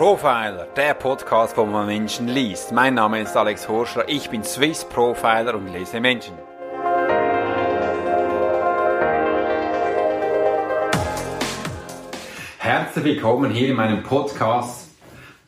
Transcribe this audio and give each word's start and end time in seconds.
Profiler, 0.00 0.66
der 0.78 0.94
Podcast, 0.94 1.54
wo 1.58 1.66
man 1.66 1.86
Menschen 1.86 2.26
liest. 2.26 2.72
Mein 2.72 2.94
Name 2.94 3.20
ist 3.20 3.36
Alex 3.36 3.68
Horschler, 3.68 4.08
ich 4.08 4.30
bin 4.30 4.42
Swiss 4.42 4.82
Profiler 4.82 5.54
und 5.54 5.70
lese 5.70 6.00
Menschen. 6.00 6.32
Herzlich 12.56 13.04
willkommen 13.04 13.50
hier 13.50 13.68
in 13.68 13.76
meinem 13.76 14.02
Podcast 14.02 14.88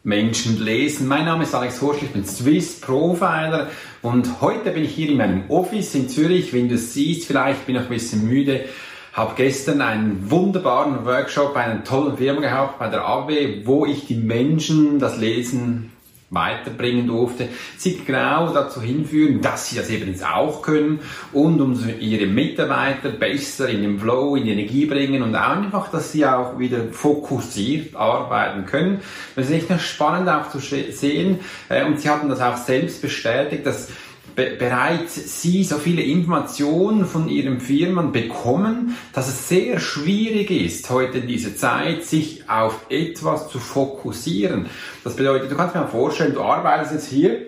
Menschen 0.03 0.63
lesen. 0.63 1.09
Mein 1.09 1.25
Name 1.25 1.45
ist 1.45 1.55
Alex 1.55 1.81
Horschler, 1.81 2.09
ich 2.09 2.13
bin 2.13 2.27
Swiss 2.27 2.79
Profiler 2.79 3.71
und 4.03 4.43
heute 4.43 4.71
bin 4.73 4.85
ich 4.85 4.95
hier 4.95 5.09
in 5.09 5.17
meinem 5.17 5.51
Office 5.51 5.95
in 5.95 6.11
Zürich. 6.11 6.53
Wenn 6.53 6.69
du 6.69 6.75
es 6.75 6.93
siehst, 6.93 7.27
vielleicht 7.27 7.65
bin 7.65 7.77
ich 7.77 7.83
ein 7.85 7.89
bisschen 7.89 8.29
müde 8.29 8.67
habe 9.13 9.35
gestern 9.37 9.81
einen 9.83 10.31
wunderbaren 10.31 11.05
Workshop 11.05 11.55
bei 11.55 11.65
einer 11.65 11.85
tollen 11.85 12.17
Firma 12.17 12.41
gehabt, 12.41 12.79
bei 12.79 12.89
der 12.89 13.07
AW, 13.07 13.67
wo 13.67 13.85
ich 13.85 14.07
die 14.07 14.15
Menschen 14.15 14.99
das 14.99 15.19
Lesen 15.19 15.93
weiterbringen 16.33 17.07
durfte, 17.07 17.49
sie 17.77 18.01
genau 18.07 18.55
dazu 18.55 18.81
hinführen, 18.81 19.43
dass 19.43 19.69
sie 19.69 19.77
das 19.77 19.91
eben 19.91 20.15
auch 20.25 20.63
können 20.63 21.01
und 21.33 21.61
um 21.61 21.79
ihre 22.01 22.27
Mitarbeiter 22.27 23.11
besser 23.11 23.69
in 23.69 23.83
den 23.83 23.99
Flow, 23.99 24.35
in 24.37 24.45
die 24.45 24.53
Energie 24.53 24.87
bringen 24.87 25.23
und 25.23 25.35
einfach, 25.35 25.91
dass 25.91 26.13
sie 26.13 26.25
auch 26.25 26.59
wieder 26.59 26.85
fokussiert 26.91 27.95
arbeiten 27.95 28.65
können. 28.65 29.03
Das 29.37 29.47
ist 29.47 29.53
echt 29.53 29.71
noch 29.71 29.81
spannend 29.81 30.29
auch 30.31 30.49
zu 30.49 30.59
sehen 30.59 31.41
äh, 31.69 31.85
und 31.85 32.01
sie 32.01 32.09
hatten 32.09 32.31
das 32.31 32.41
auch 32.41 32.57
selbst 32.57 33.03
bestätigt, 33.03 33.67
dass 33.67 33.91
be 34.35 34.57
bereits 34.59 35.41
Sie 35.43 35.65
so 35.65 35.77
viele 35.77 36.03
Informationen 36.03 37.05
von 37.05 37.29
Ihren 37.29 37.61
Firmen 37.61 38.13
bekommen, 38.13 38.97
dass 39.13 39.29
es 39.29 39.49
sehr 39.49 39.81
schwierig 39.81 40.51
ist, 40.51 40.89
heute 40.91 41.19
in 41.19 41.27
dieser 41.27 41.57
Zeit, 41.57 42.05
sich 42.05 42.49
auf 42.49 42.87
etwas 42.89 43.49
zu 43.49 43.59
fokussieren. 43.59 44.67
Das 45.05 45.17
bedeutet, 45.17 45.51
du 45.51 45.57
kannst 45.57 45.75
mir 45.75 45.87
vorstellen, 45.87 46.35
du 46.35 46.43
arbeitest 46.43 46.93
jetzt 46.93 47.09
hier 47.09 47.39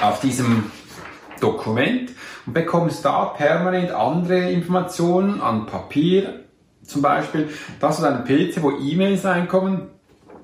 auf 0.00 0.20
diesem 0.20 0.64
Dokument 1.40 2.10
und 2.46 2.52
bekommst 2.52 3.04
da 3.04 3.26
permanent 3.26 3.90
andere 3.90 4.50
Informationen 4.50 5.40
an 5.40 5.66
Papier, 5.66 6.44
zum 6.82 7.02
Beispiel, 7.02 7.50
das 7.80 7.98
ist 7.98 8.04
ein 8.04 8.24
PC, 8.24 8.62
wo 8.62 8.70
E-Mails 8.70 9.24
reinkommen, 9.24 9.88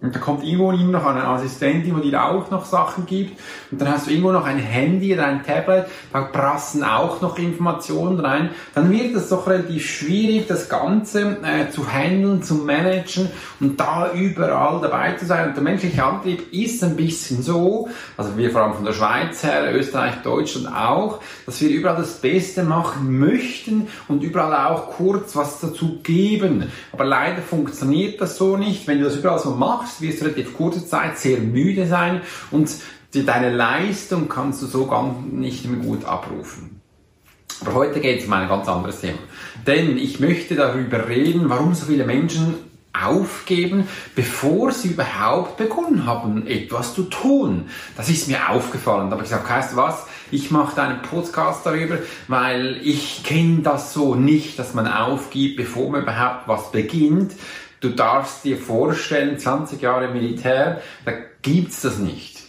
und 0.05 0.15
da 0.15 0.21
kommt 0.21 0.45
irgendwo 0.45 0.71
immer 0.71 0.99
noch 0.99 1.07
eine 1.07 1.27
Assistentin, 1.27 1.99
die 2.03 2.11
dir 2.11 2.23
auch 2.23 2.51
noch 2.51 2.67
Sachen 2.67 3.07
gibt. 3.07 3.41
Und 3.71 3.81
dann 3.81 3.91
hast 3.91 4.07
du 4.07 4.11
irgendwo 4.11 4.33
noch 4.33 4.45
ein 4.45 4.59
Handy 4.59 5.15
oder 5.15 5.25
ein 5.25 5.43
Tablet, 5.43 5.87
da 6.13 6.21
prassen 6.21 6.85
auch 6.85 7.23
noch 7.23 7.39
Informationen 7.39 8.21
rein. 8.21 8.51
Dann 8.75 8.91
wird 8.91 9.15
es 9.15 9.31
doch 9.31 9.47
relativ 9.47 9.87
schwierig, 9.87 10.47
das 10.47 10.69
Ganze 10.69 11.39
äh, 11.43 11.71
zu 11.71 11.91
handeln, 11.91 12.43
zu 12.43 12.55
managen 12.57 13.31
und 13.61 13.81
da 13.81 14.13
überall 14.13 14.83
dabei 14.83 15.13
zu 15.13 15.25
sein. 15.25 15.49
Und 15.49 15.57
der 15.57 15.63
menschliche 15.63 16.05
Antrieb 16.05 16.53
ist 16.53 16.85
ein 16.85 16.97
bisschen 16.97 17.43
so, 17.43 17.89
also 18.19 18.37
wir 18.37 18.51
vor 18.51 18.61
allem 18.61 18.75
von 18.75 18.85
der 18.85 18.93
Schweiz 18.93 19.43
her, 19.43 19.75
Österreich, 19.75 20.17
Deutschland 20.23 20.69
auch, 20.69 21.21
dass 21.47 21.63
wir 21.63 21.71
überall 21.71 21.97
das 21.97 22.21
Beste 22.21 22.63
machen 22.63 23.19
möchten 23.19 23.89
und 24.09 24.23
überall 24.23 24.71
auch 24.71 24.91
kurz 24.91 25.35
was 25.35 25.61
dazu 25.61 26.01
geben. 26.03 26.71
Aber 26.93 27.07
leider 27.07 27.41
funktioniert 27.41 28.21
das 28.21 28.37
so 28.37 28.59
nicht. 28.59 28.87
Wenn 28.87 28.99
du 28.99 29.05
das 29.05 29.17
überall 29.17 29.39
so 29.39 29.53
machst, 29.53 29.94
wirst 30.01 30.21
du 30.21 30.25
relativ 30.27 30.57
kurze 30.57 30.87
Zeit 30.87 31.19
sehr 31.19 31.39
müde 31.39 31.87
sein 31.87 32.21
und 32.51 32.71
deine 33.13 33.55
Leistung 33.55 34.29
kannst 34.29 34.63
du 34.63 34.67
so 34.67 34.87
gar 34.87 35.15
nicht 35.31 35.69
mehr 35.69 35.81
gut 35.81 36.05
abrufen. 36.05 36.81
Aber 37.61 37.75
heute 37.75 38.01
geht 38.01 38.21
es 38.21 38.27
um 38.27 38.33
ein 38.33 38.49
ganz 38.49 38.69
anderes 38.69 39.01
Thema. 39.01 39.19
Denn 39.67 39.97
ich 39.97 40.19
möchte 40.21 40.57
darüber 40.57 41.09
reden, 41.09 41.49
warum 41.49 41.75
so 41.75 41.87
viele 41.87 42.05
Menschen 42.05 42.55
aufgeben, 42.93 43.89
bevor 44.15 44.71
sie 44.71 44.89
überhaupt 44.89 45.57
begonnen 45.57 46.07
haben, 46.07 46.47
etwas 46.47 46.95
zu 46.95 47.05
tun. 47.05 47.65
Das 47.97 48.09
ist 48.09 48.29
mir 48.29 48.51
aufgefallen. 48.51 49.11
Da 49.11 49.17
habe 49.17 49.25
ich 49.25 49.31
gesagt, 49.31 49.51
weißt 49.51 49.73
du 49.73 49.77
was, 49.77 50.07
ich 50.31 50.51
mache 50.51 50.81
einen 50.81 51.03
Podcast 51.03 51.67
darüber, 51.67 51.99
weil 52.29 52.79
ich 52.83 53.25
kenne 53.25 53.63
das 53.63 53.93
so 53.93 54.15
nicht, 54.15 54.59
dass 54.59 54.75
man 54.75 54.87
aufgibt, 54.87 55.57
bevor 55.57 55.91
man 55.91 56.03
überhaupt 56.03 56.47
was 56.47 56.71
beginnt. 56.71 57.33
Du 57.85 57.91
darfst 57.91 58.47
dir 58.47 58.57
vorstellen, 58.57 59.39
20 59.39 59.83
Jahre 59.83 60.09
Militär, 60.09 60.81
da 61.05 61.13
gibt's 61.43 61.83
das 61.83 61.99
nicht. 61.99 62.41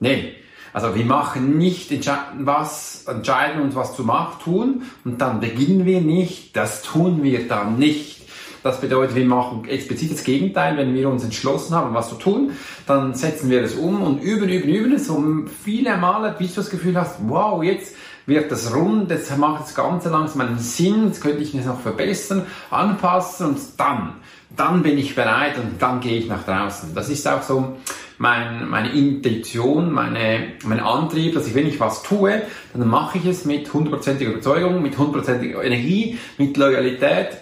Nee. 0.00 0.32
Also 0.72 0.94
wir 0.94 1.04
machen 1.04 1.58
nicht 1.58 1.90
was 2.38 3.04
entscheiden 3.06 3.60
und 3.60 3.74
was 3.74 3.94
zu 3.94 4.02
machen 4.02 4.42
tun 4.42 4.82
und 5.04 5.20
dann 5.20 5.40
beginnen 5.40 5.84
wir 5.84 6.00
nicht, 6.00 6.56
das 6.56 6.80
tun 6.80 7.22
wir 7.22 7.46
dann 7.48 7.78
nicht. 7.78 8.22
Das 8.62 8.80
bedeutet, 8.80 9.14
wir 9.14 9.26
machen 9.26 9.68
explizit 9.68 10.12
das 10.12 10.24
Gegenteil. 10.24 10.78
Wenn 10.78 10.94
wir 10.94 11.10
uns 11.10 11.22
entschlossen 11.22 11.74
haben, 11.76 11.94
was 11.94 12.08
zu 12.08 12.14
tun, 12.14 12.52
dann 12.86 13.14
setzen 13.14 13.50
wir 13.50 13.62
es 13.62 13.74
um 13.74 14.00
und 14.00 14.22
üben, 14.22 14.48
üben, 14.48 14.70
üben 14.70 14.92
es 14.94 15.06
so 15.06 15.22
viele 15.62 15.98
Male, 15.98 16.34
bis 16.38 16.54
du 16.54 16.62
das 16.62 16.70
Gefühl 16.70 16.98
hast, 16.98 17.16
wow, 17.28 17.62
jetzt 17.62 17.94
wird 18.26 18.50
das 18.50 18.74
rund, 18.74 19.10
jetzt 19.10 19.36
macht 19.38 19.64
das 19.64 19.74
Ganze 19.74 20.10
langsam 20.10 20.42
einen 20.42 20.58
Sinn, 20.58 21.06
jetzt 21.06 21.20
könnte 21.20 21.42
ich 21.42 21.54
es 21.54 21.64
noch 21.64 21.80
verbessern, 21.80 22.46
anpassen 22.70 23.46
und 23.46 23.58
dann 23.78 24.14
dann 24.54 24.82
bin 24.82 24.98
ich 24.98 25.14
bereit 25.14 25.58
und 25.58 25.80
dann 25.80 26.00
gehe 26.00 26.18
ich 26.18 26.28
nach 26.28 26.44
draußen. 26.44 26.94
Das 26.94 27.08
ist 27.08 27.26
auch 27.26 27.42
so 27.42 27.76
mein, 28.18 28.68
meine 28.68 28.92
Intention, 28.92 29.92
meine, 29.92 30.52
mein 30.64 30.80
Antrieb, 30.80 31.34
dass 31.34 31.46
ich, 31.46 31.54
wenn 31.54 31.66
ich 31.66 31.80
was 31.80 32.02
tue, 32.02 32.42
dann 32.72 32.88
mache 32.88 33.18
ich 33.18 33.26
es 33.26 33.44
mit 33.44 33.72
hundertprozentiger 33.72 34.30
Überzeugung, 34.30 34.82
mit 34.82 34.96
hundertprozentiger 34.96 35.62
Energie, 35.62 36.18
mit 36.38 36.56
Loyalität, 36.56 37.38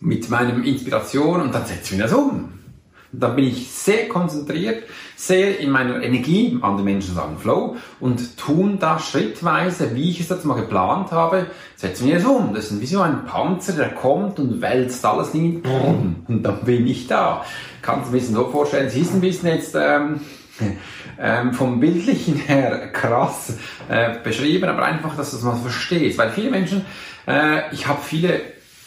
mit 0.00 0.28
meinem 0.30 0.62
Inspiration 0.64 1.40
und 1.40 1.54
dann 1.54 1.66
setze 1.66 1.84
ich 1.84 1.92
mir 1.92 2.04
das 2.04 2.12
um. 2.12 2.57
Dann 3.10 3.36
bin 3.36 3.46
ich 3.46 3.70
sehr 3.70 4.08
konzentriert, 4.08 4.84
sehr 5.16 5.58
in 5.60 5.70
meiner 5.70 6.02
Energie, 6.02 6.58
andere 6.60 6.84
Menschen 6.84 7.14
sagen 7.14 7.38
Flow, 7.38 7.76
und 8.00 8.36
tun 8.36 8.78
das 8.78 9.08
schrittweise, 9.08 9.94
wie 9.94 10.10
ich 10.10 10.20
es 10.20 10.28
jetzt 10.28 10.44
mal 10.44 10.54
geplant 10.54 11.10
habe, 11.10 11.46
setzen 11.76 12.06
wir 12.06 12.16
es 12.16 12.24
um. 12.24 12.54
Das 12.54 12.70
ist 12.70 12.80
wie 12.80 12.86
so 12.86 13.00
ein 13.00 13.24
Panzer, 13.24 13.72
der 13.72 13.94
kommt 13.94 14.38
und 14.38 14.60
wälzt 14.60 15.04
alles 15.04 15.32
hin, 15.32 15.62
und 16.28 16.42
dann 16.42 16.60
bin 16.64 16.86
ich 16.86 17.06
da. 17.06 17.44
Kannst 17.80 18.06
du 18.06 18.10
ein 18.10 18.12
bisschen 18.12 18.34
so 18.34 18.48
vorstellen, 18.48 18.86
es 18.88 18.96
ist 18.96 19.14
ein 19.14 19.20
bisschen 19.20 19.48
jetzt, 19.48 19.74
ähm, 19.74 20.20
ähm, 21.18 21.52
vom 21.52 21.80
Bildlichen 21.80 22.36
her 22.36 22.90
krass 22.92 23.54
äh, 23.88 24.18
beschrieben, 24.22 24.68
aber 24.68 24.84
einfach, 24.84 25.16
dass 25.16 25.30
du 25.30 25.36
es 25.36 25.42
mal 25.42 25.56
verstehst. 25.56 26.18
Weil 26.18 26.30
viele 26.30 26.50
Menschen, 26.50 26.84
äh, 27.26 27.72
ich 27.72 27.86
habe 27.86 28.00
viele, 28.02 28.40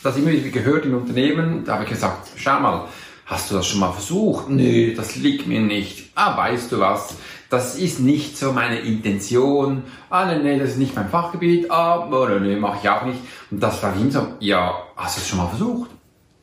das 0.04 0.18
immer 0.18 0.32
wieder 0.32 0.50
gehört 0.50 0.86
in 0.86 0.94
Unternehmen, 0.94 1.64
da 1.66 1.74
habe 1.74 1.84
ich 1.84 1.90
gesagt, 1.90 2.30
schau 2.36 2.60
mal, 2.60 2.88
Hast 3.32 3.50
du 3.50 3.56
das 3.56 3.66
schon 3.66 3.80
mal 3.80 3.94
versucht? 3.94 4.50
Nö, 4.50 4.94
das 4.94 5.16
liegt 5.16 5.48
mir 5.48 5.62
nicht. 5.62 6.12
Ah, 6.16 6.36
weißt 6.36 6.70
du 6.70 6.82
was? 6.82 7.16
Das 7.50 7.78
ist 7.78 8.02
nicht 8.02 8.38
so 8.38 8.52
meine 8.52 8.80
Intention. 8.80 9.84
Ah, 10.10 10.26
nee, 10.26 10.40
nee, 10.40 10.60
das 10.60 10.72
ist 10.72 10.78
nicht 10.80 10.98
mein 10.98 11.08
Fachgebiet. 11.08 11.72
Ah, 11.72 12.10
oh, 12.12 12.28
nee, 12.42 12.58
mache 12.58 12.80
ich 12.84 12.90
auch 12.90 13.06
nicht. 13.06 13.20
Und 13.50 13.64
das 13.64 13.82
war 13.82 13.96
ihm 13.96 14.12
so, 14.12 14.28
ja, 14.42 14.74
hast 14.98 15.16
du 15.16 15.22
es 15.22 15.30
schon 15.30 15.38
mal 15.38 15.48
versucht? 15.48 15.92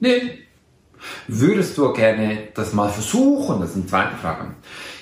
Nee. 0.01 0.39
Würdest 1.27 1.77
du 1.77 1.93
gerne 1.93 2.49
das 2.55 2.73
mal 2.73 2.89
versuchen? 2.89 3.61
Das 3.61 3.69
ist 3.69 3.77
eine 3.77 3.87
zweite 3.87 4.17
Frage. 4.17 4.55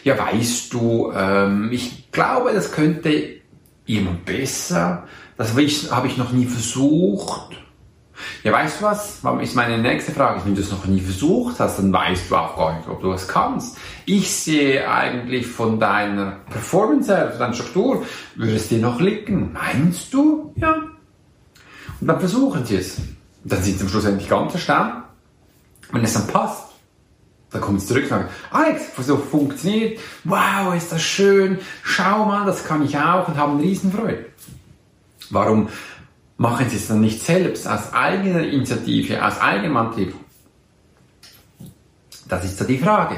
Ja, 0.02 0.18
weißt 0.18 0.72
du, 0.72 1.12
ähm, 1.12 1.68
ich 1.70 2.10
glaube, 2.10 2.52
das 2.52 2.72
könnte 2.72 3.36
jemand 3.84 4.24
besser. 4.24 5.06
Das 5.36 5.52
habe 5.52 6.08
ich 6.08 6.16
noch 6.16 6.32
nie 6.32 6.46
versucht. 6.46 7.56
Ja, 8.42 8.52
weißt 8.52 8.80
du 8.80 8.84
was? 8.84 9.20
Ist 9.40 9.54
meine 9.54 9.78
nächste 9.78 10.12
Frage. 10.12 10.40
Wenn 10.44 10.54
du 10.54 10.60
es 10.60 10.70
noch 10.70 10.84
nie 10.86 11.00
versucht 11.00 11.60
hast, 11.60 11.78
dann 11.78 11.92
weißt 11.92 12.30
du 12.30 12.36
auch 12.36 12.56
gar 12.56 12.76
nicht, 12.76 12.88
ob 12.88 13.00
du 13.00 13.12
es 13.12 13.28
kannst. 13.28 13.76
Ich 14.04 14.30
sehe 14.30 14.90
eigentlich 14.90 15.46
von 15.46 15.78
deiner 15.80 16.38
Performance 16.50 17.14
her, 17.14 17.30
von 17.30 17.38
deiner 17.38 17.54
Struktur, 17.54 18.04
würde 18.34 18.54
es 18.54 18.68
dir 18.68 18.78
noch 18.78 19.00
liegen. 19.00 19.52
Meinst 19.52 20.12
du? 20.14 20.52
Ja. 20.56 20.74
Und 22.00 22.06
dann 22.06 22.20
versuchen 22.20 22.64
sie 22.64 22.76
es. 22.76 22.98
Und 22.98 23.52
dann 23.52 23.62
sind 23.62 23.78
sie 23.78 23.84
am 23.84 23.88
Schluss 23.88 24.04
endlich 24.04 24.28
ganz 24.28 24.54
erstaunt. 24.54 25.04
Wenn 25.92 26.04
es 26.04 26.14
dann 26.14 26.26
passt, 26.26 26.64
dann 27.50 27.60
kommen 27.60 27.78
sie 27.78 27.86
zurück 27.86 28.04
und 28.04 28.08
sagen, 28.08 28.28
Alex, 28.50 28.82
so 28.98 29.16
funktioniert, 29.16 30.00
wow, 30.24 30.74
ist 30.74 30.92
das 30.92 31.02
schön, 31.02 31.58
schau 31.82 32.24
mal, 32.24 32.44
das 32.44 32.64
kann 32.64 32.84
ich 32.84 32.98
auch 32.98 33.28
und 33.28 33.36
haben 33.36 33.60
Riesenfreude. 33.60 34.26
Warum 35.30 35.68
machen 36.36 36.68
sie 36.68 36.76
es 36.76 36.88
dann 36.88 37.00
nicht 37.00 37.22
selbst, 37.22 37.66
aus 37.66 37.92
eigener 37.92 38.42
Initiative, 38.42 39.24
aus 39.24 39.40
eigenem 39.40 39.76
Antrieb? 39.76 40.14
Das 42.28 42.44
ist 42.44 42.58
so 42.58 42.64
die 42.64 42.78
Frage. 42.78 43.16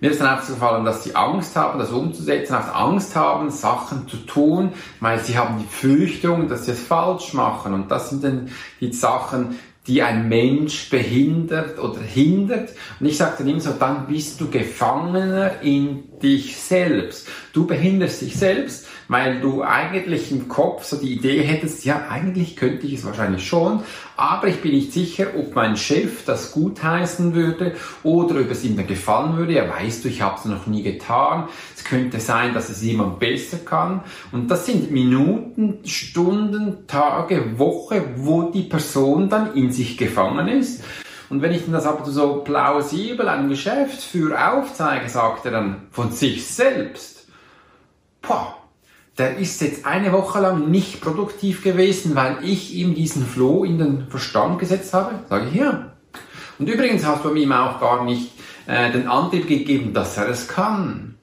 Mir 0.00 0.12
ist 0.12 0.20
dann 0.20 0.38
aufgefallen, 0.38 0.84
dass 0.84 1.02
sie 1.02 1.16
Angst 1.16 1.56
haben, 1.56 1.80
das 1.80 1.90
umzusetzen, 1.90 2.54
auch 2.54 2.72
Angst 2.72 3.16
haben, 3.16 3.50
Sachen 3.50 4.06
zu 4.06 4.18
tun, 4.18 4.72
weil 5.00 5.18
sie 5.18 5.36
haben 5.36 5.58
die 5.58 5.66
Fürchtung, 5.66 6.48
dass 6.48 6.66
sie 6.66 6.72
es 6.72 6.82
falsch 6.82 7.34
machen. 7.34 7.74
Und 7.74 7.90
das 7.90 8.10
sind 8.10 8.22
dann 8.22 8.48
die 8.80 8.92
Sachen, 8.92 9.58
die 9.88 10.02
ein 10.02 10.28
Mensch 10.28 10.88
behindert 10.90 11.80
oder 11.80 12.00
hindert. 12.00 12.70
Und 13.00 13.06
ich 13.06 13.16
sage 13.16 13.36
dann 13.38 13.48
immer 13.48 13.60
so, 13.60 13.72
dann 13.72 14.06
bist 14.06 14.40
du 14.40 14.48
Gefangener 14.48 15.62
in 15.62 16.20
dich 16.20 16.56
selbst. 16.58 17.26
Du 17.52 17.66
behinderst 17.66 18.20
dich 18.20 18.36
selbst, 18.36 18.86
weil 19.08 19.40
du 19.40 19.62
eigentlich 19.62 20.30
im 20.30 20.48
Kopf 20.48 20.84
so 20.84 20.96
die 20.96 21.14
Idee 21.14 21.42
hättest, 21.42 21.84
ja, 21.84 22.08
eigentlich 22.08 22.56
könnte 22.56 22.86
ich 22.86 22.94
es 22.94 23.06
wahrscheinlich 23.06 23.46
schon, 23.46 23.82
aber 24.16 24.48
ich 24.48 24.60
bin 24.60 24.72
nicht 24.72 24.92
sicher, 24.92 25.28
ob 25.36 25.54
mein 25.54 25.76
Chef 25.76 26.24
das 26.24 26.52
gutheißen 26.52 27.34
würde 27.34 27.74
oder 28.02 28.40
ob 28.40 28.50
es 28.50 28.64
ihm 28.64 28.76
dann 28.76 28.86
gefallen 28.86 29.36
würde. 29.36 29.54
Ja, 29.54 29.68
weißt 29.68 30.04
du, 30.04 30.08
ich 30.08 30.22
habe 30.22 30.38
es 30.38 30.44
noch 30.44 30.66
nie 30.66 30.82
getan. 30.82 31.48
Es 31.74 31.84
könnte 31.84 32.20
sein, 32.20 32.52
dass 32.52 32.68
es 32.68 32.82
jemand 32.82 33.18
besser 33.18 33.58
kann. 33.58 34.02
Und 34.32 34.50
das 34.50 34.66
sind 34.66 34.90
Minuten, 34.90 35.78
Stunden, 35.84 36.86
Tage, 36.86 37.58
Woche, 37.58 38.04
wo 38.16 38.50
die 38.50 38.64
Person 38.64 39.28
dann 39.28 39.54
in 39.54 39.72
sich 39.72 39.96
gefangen 39.96 40.48
ist. 40.48 40.84
Und 41.30 41.42
wenn 41.42 41.52
ich 41.52 41.62
das 41.70 41.86
aber 41.86 42.04
so 42.06 42.36
plausibel 42.42 43.28
einem 43.28 43.48
Geschäftsführer 43.48 44.54
aufzeige, 44.54 45.08
sagt 45.08 45.44
er 45.44 45.52
dann 45.52 45.86
von 45.90 46.10
sich 46.10 46.46
selbst, 46.46 47.28
boah, 48.22 48.56
der 49.18 49.36
ist 49.36 49.60
jetzt 49.60 49.84
eine 49.84 50.12
Woche 50.12 50.40
lang 50.40 50.70
nicht 50.70 51.00
produktiv 51.00 51.62
gewesen, 51.62 52.14
weil 52.14 52.38
ich 52.42 52.74
ihm 52.74 52.94
diesen 52.94 53.26
Floh 53.26 53.64
in 53.64 53.78
den 53.78 54.06
Verstand 54.08 54.58
gesetzt 54.58 54.94
habe. 54.94 55.16
Sage 55.28 55.48
ich 55.50 55.56
ja. 55.56 55.92
Und 56.58 56.68
übrigens 56.68 57.04
hast 57.04 57.24
du 57.24 57.34
ihm 57.34 57.52
auch 57.52 57.80
gar 57.80 58.04
nicht 58.04 58.32
äh, 58.66 58.92
den 58.92 59.08
Antrieb 59.08 59.48
gegeben, 59.48 59.92
dass 59.92 60.16
er 60.16 60.28
es 60.28 60.46
kann. 60.46 61.16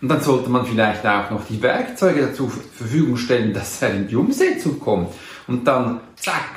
Und 0.00 0.08
dann 0.08 0.20
sollte 0.20 0.50
man 0.50 0.66
vielleicht 0.66 1.06
auch 1.06 1.30
noch 1.30 1.46
die 1.46 1.62
Werkzeuge 1.62 2.20
dazu 2.20 2.48
zur 2.48 2.62
Verfügung 2.74 3.16
stellen, 3.16 3.54
dass 3.54 3.80
er 3.80 3.94
in 3.94 4.06
die 4.06 4.16
Umsetzung 4.16 4.78
kommt. 4.78 5.14
Und 5.46 5.66
dann, 5.66 6.00
zack, 6.16 6.50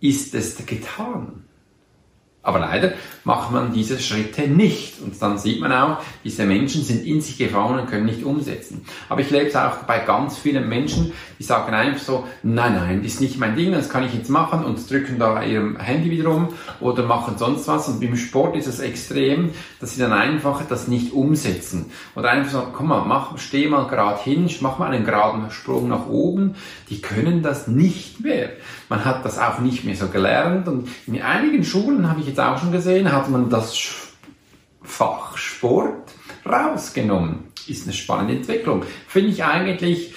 ist 0.00 0.34
es 0.34 0.56
getan. 0.66 1.43
Aber 2.44 2.58
leider 2.58 2.92
macht 3.24 3.50
man 3.52 3.72
diese 3.72 3.98
Schritte 3.98 4.42
nicht. 4.42 5.00
Und 5.00 5.20
dann 5.20 5.38
sieht 5.38 5.60
man 5.60 5.72
auch, 5.72 5.98
diese 6.22 6.44
Menschen 6.44 6.84
sind 6.84 7.04
in 7.04 7.22
sich 7.22 7.38
gefangen 7.38 7.80
und 7.80 7.88
können 7.88 8.04
nicht 8.04 8.22
umsetzen. 8.22 8.84
Aber 9.08 9.22
ich 9.22 9.30
lebe 9.30 9.46
es 9.46 9.56
auch 9.56 9.78
bei 9.86 10.00
ganz 10.00 10.36
vielen 10.36 10.68
Menschen, 10.68 11.12
die 11.38 11.42
sagen 11.42 11.72
einfach 11.72 12.02
so, 12.02 12.28
nein, 12.42 12.74
nein, 12.74 13.02
ist 13.02 13.22
nicht 13.22 13.38
mein 13.38 13.56
Ding, 13.56 13.72
das 13.72 13.88
kann 13.88 14.04
ich 14.04 14.12
jetzt 14.12 14.28
machen 14.28 14.62
und 14.62 14.88
drücken 14.90 15.18
da 15.18 15.42
ihrem 15.42 15.76
Handy 15.78 16.10
wieder 16.10 16.28
um 16.28 16.48
oder 16.80 17.04
machen 17.04 17.38
sonst 17.38 17.66
was. 17.66 17.88
Und 17.88 18.00
beim 18.00 18.14
Sport 18.16 18.56
ist 18.56 18.66
es 18.66 18.78
extrem, 18.78 19.50
dass 19.80 19.94
sie 19.94 20.00
dann 20.00 20.12
einfach 20.12 20.60
das 20.68 20.86
nicht 20.86 21.14
umsetzen. 21.14 21.86
Oder 22.14 22.30
einfach 22.30 22.52
so, 22.52 22.66
komm 22.74 22.88
mal, 22.88 23.06
mach, 23.06 23.38
steh 23.38 23.68
mal 23.68 23.86
gerade 23.86 24.22
hin, 24.22 24.50
mach 24.60 24.78
mal 24.78 24.92
einen 24.92 25.06
geraden 25.06 25.50
Sprung 25.50 25.88
nach 25.88 26.08
oben. 26.08 26.56
Die 26.90 27.00
können 27.00 27.42
das 27.42 27.68
nicht 27.68 28.20
mehr. 28.20 28.50
Man 28.90 29.06
hat 29.06 29.24
das 29.24 29.38
auch 29.38 29.60
nicht 29.60 29.84
mehr 29.84 29.96
so 29.96 30.08
gelernt. 30.08 30.68
Und 30.68 30.88
in 31.06 31.20
einigen 31.22 31.64
Schulen 31.64 32.10
habe 32.10 32.20
ich 32.20 32.33
jetzt 32.34 32.40
auch 32.40 32.58
schon 32.58 32.72
gesehen, 32.72 33.12
hat 33.12 33.30
man 33.30 33.48
das 33.48 33.78
Fach 34.82 35.36
Sport 35.36 36.10
rausgenommen. 36.44 37.44
Ist 37.68 37.84
eine 37.84 37.92
spannende 37.92 38.34
Entwicklung. 38.34 38.82
Finde 39.06 39.30
ich 39.30 39.44
eigentlich 39.44 40.14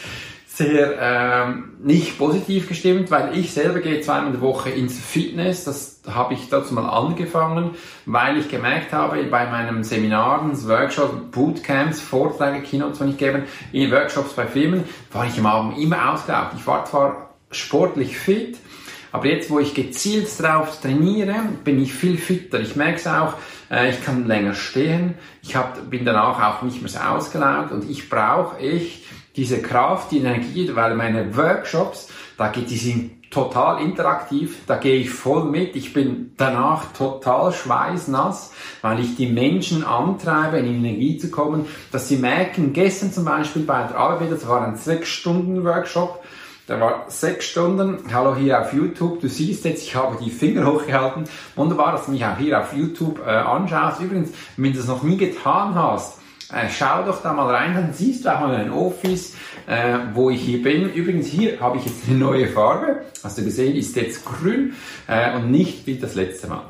sehr 0.48 0.98
ähm, 1.00 1.76
nicht 1.84 2.18
positiv 2.18 2.68
gestimmt, 2.68 3.12
weil 3.12 3.38
ich 3.38 3.54
selber 3.54 3.80
gehe 3.80 4.02
zweimal 4.02 4.28
in 4.28 4.32
der 4.34 4.42
Woche 4.42 4.72
ins 4.72 5.00
Fitness. 5.00 5.64
Das 5.64 6.02
habe 6.08 6.34
ich 6.34 6.50
dazu 6.50 6.74
mal 6.74 6.90
angefangen, 6.90 7.76
weil 8.08 8.40
ich 8.40 8.50
gemerkt 8.50 8.92
habe, 8.92 9.24
bei 9.26 9.46
meinen 9.46 9.84
Seminaren, 9.84 10.52
Workshops, 10.68 11.14
Bootcamps, 11.32 12.02
Vorträge, 12.02 12.64
Keynotes, 12.64 13.00
wenn 13.00 13.10
ich 13.10 13.18
gebe, 13.18 13.44
in 13.72 13.92
Workshops 13.92 14.34
bei 14.34 14.48
Firmen, 14.48 14.84
war 15.14 15.28
ich 15.28 15.38
am 15.38 15.46
Abend 15.46 15.78
immer 15.78 16.12
ausgelaugt. 16.12 16.56
Ich 16.58 16.66
war 16.66 16.84
zwar 16.86 17.36
sportlich 17.52 18.18
fit, 18.18 18.58
aber 19.12 19.28
jetzt, 19.28 19.50
wo 19.50 19.60
ich 19.60 19.74
gezielt 19.74 20.28
drauf 20.42 20.80
trainiere, 20.82 21.36
bin 21.64 21.82
ich 21.82 21.94
viel 21.94 22.18
fitter. 22.18 22.60
Ich 22.60 22.76
merke 22.76 22.96
es 22.96 23.08
auch, 23.08 23.34
äh, 23.72 23.90
ich 23.90 24.04
kann 24.04 24.28
länger 24.28 24.54
stehen, 24.54 25.16
ich 25.42 25.56
hab, 25.56 25.90
bin 25.90 26.06
danach 26.06 26.42
auch 26.42 26.62
nicht 26.64 26.82
mehr 26.82 26.90
so 26.90 27.00
ausgelaugt. 27.00 27.72
Und 27.72 27.90
ich 27.90 28.10
brauche 28.10 28.58
echt 28.58 29.04
diese 29.36 29.62
Kraft, 29.62 30.12
die 30.12 30.20
Energie, 30.20 30.70
weil 30.74 30.96
meine 30.96 31.36
Workshops, 31.38 32.10
da 32.38 32.50
geht, 32.50 32.70
die 32.70 32.78
sind 32.78 33.18
total 33.30 33.82
interaktiv, 33.82 34.60
da 34.68 34.78
gehe 34.78 34.96
ich 34.96 35.10
voll 35.10 35.46
mit, 35.46 35.76
ich 35.76 35.94
bin 35.94 36.34
danach 36.38 36.94
total 36.94 37.52
schweißnass, 37.52 38.54
weil 38.82 39.00
ich 39.02 39.16
die 39.16 39.28
Menschen 39.28 39.84
antreibe, 39.84 40.58
in 40.58 40.66
Energie 40.66 41.18
zu 41.18 41.30
kommen, 41.30 41.66
dass 41.92 42.08
sie 42.08 42.18
merken, 42.18 42.74
gestern 42.74 43.12
zum 43.12 43.26
Beispiel 43.26 43.64
bei 43.64 43.84
der 43.84 43.98
Arbeit, 43.98 44.32
das 44.32 44.48
war 44.48 44.66
ein 44.66 44.78
sechs 44.78 45.10
Stunden 45.10 45.64
Workshop, 45.66 46.24
der 46.68 46.82
war 46.82 47.06
sechs 47.08 47.46
Stunden. 47.46 48.00
Hallo 48.14 48.36
hier 48.36 48.62
auf 48.62 48.74
YouTube. 48.74 49.22
Du 49.22 49.30
siehst 49.30 49.64
jetzt, 49.66 49.84
ich 49.84 49.96
habe 49.96 50.18
die 50.24 50.30
Finger 50.30 50.66
hochgehalten. 50.66 51.24
Wunderbar, 51.56 51.94
dass 51.94 52.06
du 52.06 52.12
mich 52.12 52.26
auch 52.26 52.38
hier 52.38 52.60
auf 52.60 52.74
YouTube 52.74 53.20
äh, 53.26 53.30
anschaust. 53.30 54.02
Übrigens, 54.02 54.32
wenn 54.58 54.74
du 54.74 54.78
das 54.78 54.88
noch 54.88 55.04
nie 55.04 55.18
getan 55.18 55.76
hast, 55.76 56.20
äh, 56.52 56.68
schau 56.70 57.04
doch 57.04 57.22
da 57.22 57.34
mal 57.34 57.54
rein, 57.54 57.74
dann 57.74 57.94
siehst 57.94 58.26
du 58.26 58.36
auch 58.36 58.42
mal 58.42 58.56
ein 58.56 58.72
Office, 58.72 59.36
äh, 59.66 59.98
wo 60.14 60.30
ich 60.30 60.42
hier 60.42 60.62
bin. 60.62 60.92
Übrigens, 60.92 61.28
hier 61.28 61.60
habe 61.62 61.78
ich 61.78 61.86
jetzt 61.86 62.08
eine 62.08 62.18
neue 62.18 62.48
Farbe. 62.48 63.02
Hast 63.24 63.38
du 63.38 63.44
gesehen, 63.44 63.76
ist 63.76 63.96
jetzt 63.96 64.26
grün 64.26 64.74
äh, 65.08 65.36
und 65.36 65.52
nicht 65.52 65.88
wie 65.88 65.98
das 65.98 66.16
letzte 66.16 66.48
Mal. 66.48 66.64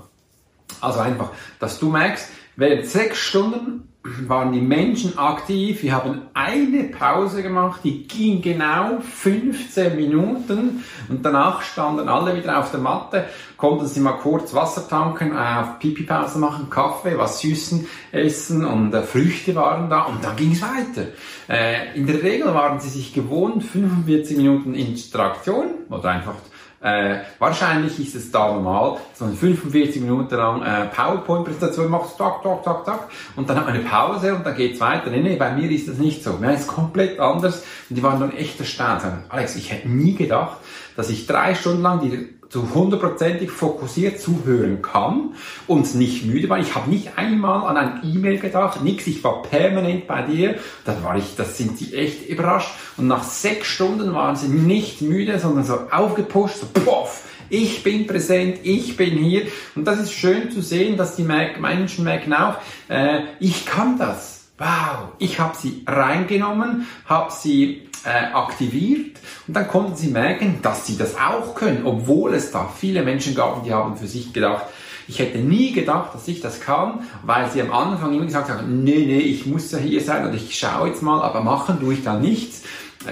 Also 0.80 1.00
einfach, 1.00 1.32
dass 1.60 1.80
du 1.80 1.90
merkst, 1.90 2.30
während 2.56 2.86
sechs 2.86 3.18
Stunden 3.18 3.88
waren 4.28 4.52
die 4.52 4.62
Menschen 4.62 5.18
aktiv. 5.18 5.84
Wir 5.84 5.94
haben 5.94 6.22
eine 6.34 6.86
Pause 6.86 7.44
gemacht, 7.44 7.82
die 7.84 8.08
ging 8.08 8.42
genau 8.42 9.00
15 9.02 9.96
Minuten 9.96 10.84
und 11.10 11.26
danach 11.26 11.62
standen 11.62 12.08
alle 12.08 12.36
wieder 12.36 12.60
auf 12.60 12.72
der 12.72 12.80
Matte, 12.80 13.26
konnten 13.58 13.88
sie 13.88 14.00
mal 14.00 14.14
kurz 14.14 14.54
Wasser 14.54 14.88
tanken, 14.88 15.32
äh, 15.32 15.60
auf 15.60 15.80
Pipi-Pause 15.80 16.40
machen, 16.40 16.70
Kaffee, 16.70 17.18
was 17.18 17.40
Süßen 17.40 17.88
essen 18.12 18.66
und 18.66 18.94
äh, 18.94 19.04
Früchte 19.04 19.56
waren 19.56 19.90
da 19.90 20.04
und 20.04 20.24
dann 20.24 20.36
ging 20.36 20.52
es 20.52 20.62
weiter. 20.62 21.08
Äh, 21.50 21.98
in 21.98 22.08
der 22.08 22.22
Regel 22.22 22.54
waren 22.54 22.80
sie 22.80 22.90
sich 22.90 23.14
gewohnt, 23.14 23.64
45 23.64 24.38
Minuten 24.38 24.74
Interaktion 24.74 25.68
oder 25.90 26.10
einfach 26.10 26.36
äh, 26.82 27.18
wahrscheinlich 27.40 28.00
ist 28.00 28.16
es 28.16 28.32
da 28.32 28.52
normal, 28.52 28.98
dass 29.12 29.22
man 29.22 29.36
45 29.36 30.02
Minuten 30.02 30.36
lang 30.36 30.62
äh, 30.62 30.86
PowerPoint-Präsentation 30.86 31.90
macht, 31.90 32.18
tak, 32.18 32.44
tak, 32.44 32.64
tak, 32.64 32.86
tak, 32.86 33.10
und 33.36 33.50
dann 33.50 33.58
hat 33.58 33.66
man 33.66 33.76
eine 33.76 33.84
Pause 33.84 34.36
und 34.36 34.46
dann 34.46 34.56
geht's 34.56 34.80
weiter. 34.80 35.10
Nee, 35.10 35.22
nee, 35.22 35.36
bei 35.38 35.52
mir 35.54 35.70
ist 35.72 35.88
das 35.88 35.98
nicht 35.98 36.24
so. 36.24 36.34
Mir 36.34 36.54
ist 36.54 36.68
komplett 36.68 37.20
anders. 37.20 37.64
Und 37.90 37.96
die 37.96 38.04
waren 38.04 38.20
dann 38.20 38.32
echt 38.32 38.60
erstaunt. 38.60 39.02
Alex, 39.30 39.56
ich 39.56 39.72
hätte 39.72 39.90
nie 39.90 40.14
gedacht, 40.14 40.58
dass 40.96 41.10
ich 41.10 41.26
drei 41.26 41.56
Stunden 41.56 41.82
lang 41.82 42.00
die 42.02 42.37
zu 42.50 42.74
hundertprozentig 42.74 43.52
fokussiert 43.52 44.20
zuhören 44.22 44.82
kann 44.82 45.34
und 45.68 45.96
nicht 45.96 46.26
müde 46.26 46.50
war. 46.50 46.60
Ich 46.60 46.76
habe 46.76 46.90
nicht 46.90 47.18
einmal 47.18 47.68
an 47.68 47.78
ein 47.78 48.02
E-Mail 48.04 48.40
gedacht, 48.40 48.84
nix, 48.84 49.06
ich 49.08 49.24
war 49.24 49.42
permanent 49.42 50.08
bei 50.08 50.22
dir. 50.22 50.56
Dann 50.86 51.04
war 51.04 51.18
ich, 51.18 51.36
das 51.36 51.58
sind 51.58 51.78
sie 51.78 51.94
echt 51.94 52.28
überrascht. 52.28 52.72
Und 52.96 53.08
nach 53.08 53.24
sechs 53.24 53.68
Stunden 53.68 54.14
waren 54.14 54.36
sie 54.36 54.48
nicht 54.48 55.02
müde, 55.02 55.40
sondern 55.40 55.66
so 55.66 55.80
aufgepusht, 55.92 56.58
so 56.62 56.68
poff, 56.68 57.24
ich 57.50 57.84
bin 57.84 58.08
präsent, 58.08 58.60
ich 58.64 58.98
bin 58.98 59.18
hier. 59.18 59.44
Und 59.76 59.86
das 59.86 60.00
ist 60.00 60.14
schön 60.14 60.52
zu 60.52 60.62
sehen, 60.62 60.98
dass 60.98 61.16
die 61.16 61.24
Menschen 61.24 62.04
merken 62.04 62.34
auch, 62.34 62.58
äh, 62.90 63.22
ich 63.40 63.66
kann 63.66 63.98
das. 63.98 64.37
Wow, 64.58 65.10
ich 65.20 65.40
habe 65.40 65.56
sie 65.56 65.84
reingenommen, 65.86 66.88
habe 67.06 67.32
sie 67.32 67.88
äh, 68.04 68.34
aktiviert 68.34 69.20
und 69.48 69.56
dann 69.56 69.68
konnten 69.68 69.96
sie 69.96 70.08
merken, 70.08 70.60
dass 70.64 70.88
sie 70.88 70.98
das 70.98 71.16
auch 71.16 71.54
können, 71.54 71.86
obwohl 71.86 72.34
es 72.34 72.52
da 72.52 72.68
viele 72.68 73.04
Menschen 73.04 73.36
gab, 73.36 73.64
die 73.64 73.74
haben 73.74 73.98
für 73.98 74.08
sich 74.08 74.34
gedacht, 74.34 74.66
ich 75.08 75.20
hätte 75.20 75.38
nie 75.38 75.72
gedacht, 75.74 76.14
dass 76.16 76.28
ich 76.28 76.42
das 76.42 76.60
kann, 76.60 77.02
weil 77.24 77.50
sie 77.52 77.62
am 77.62 77.72
Anfang 77.72 78.14
immer 78.14 78.26
gesagt 78.26 78.50
haben, 78.50 78.84
nee, 78.84 79.06
nee, 79.06 79.20
ich 79.20 79.46
muss 79.46 79.72
ja 79.72 79.78
hier 79.78 80.02
sein 80.02 80.26
oder 80.26 80.34
ich 80.34 80.58
schaue 80.58 80.90
jetzt 80.90 81.04
mal, 81.04 81.22
aber 81.22 81.42
machen 81.42 81.80
tue 81.80 81.94
ich 81.94 82.04
da 82.04 82.18
nichts 82.18 82.64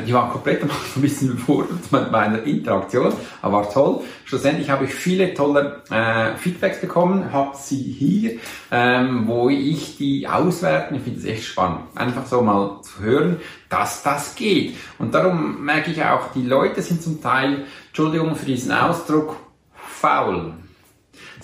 die 0.06 0.14
waren 0.14 0.32
komplett 0.32 0.64
ein 0.64 0.70
bisschen 1.02 1.32
überfordert 1.32 1.92
mit 1.92 2.12
meiner 2.12 2.44
Interaktion, 2.44 3.14
aber 3.42 3.54
war 3.54 3.72
toll. 3.72 4.02
Schlussendlich 4.26 4.70
habe 4.70 4.86
ich 4.86 4.94
viele 4.94 5.34
tolle 5.34 5.84
äh, 5.90 6.36
Feedbacks 6.38 6.82
bekommen, 6.82 7.32
habe 7.32 7.56
sie 7.56 7.82
hier, 7.82 8.40
ähm, 8.72 9.28
wo 9.28 9.50
ich 9.50 9.98
die 9.98 10.28
auswerten. 10.28 10.96
Ich 10.96 11.04
finde 11.04 11.20
es 11.20 11.26
echt 11.26 11.46
spannend, 11.46 11.82
einfach 11.96 12.26
so 12.26 12.42
mal 12.42 12.82
zu 12.82 13.00
hören, 13.00 13.38
dass 13.70 14.04
das 14.04 14.36
geht. 14.36 14.76
Und 14.98 15.14
darum 15.14 15.64
merke 15.64 15.92
ich 15.92 16.04
auch, 16.04 16.32
die 16.34 16.44
Leute 16.44 16.82
sind 16.82 17.02
zum 17.02 17.22
Teil, 17.22 17.66
Entschuldigung 17.88 18.36
für 18.36 18.46
diesen 18.46 18.72
Ausdruck, 18.72 19.38
faul. 19.74 20.54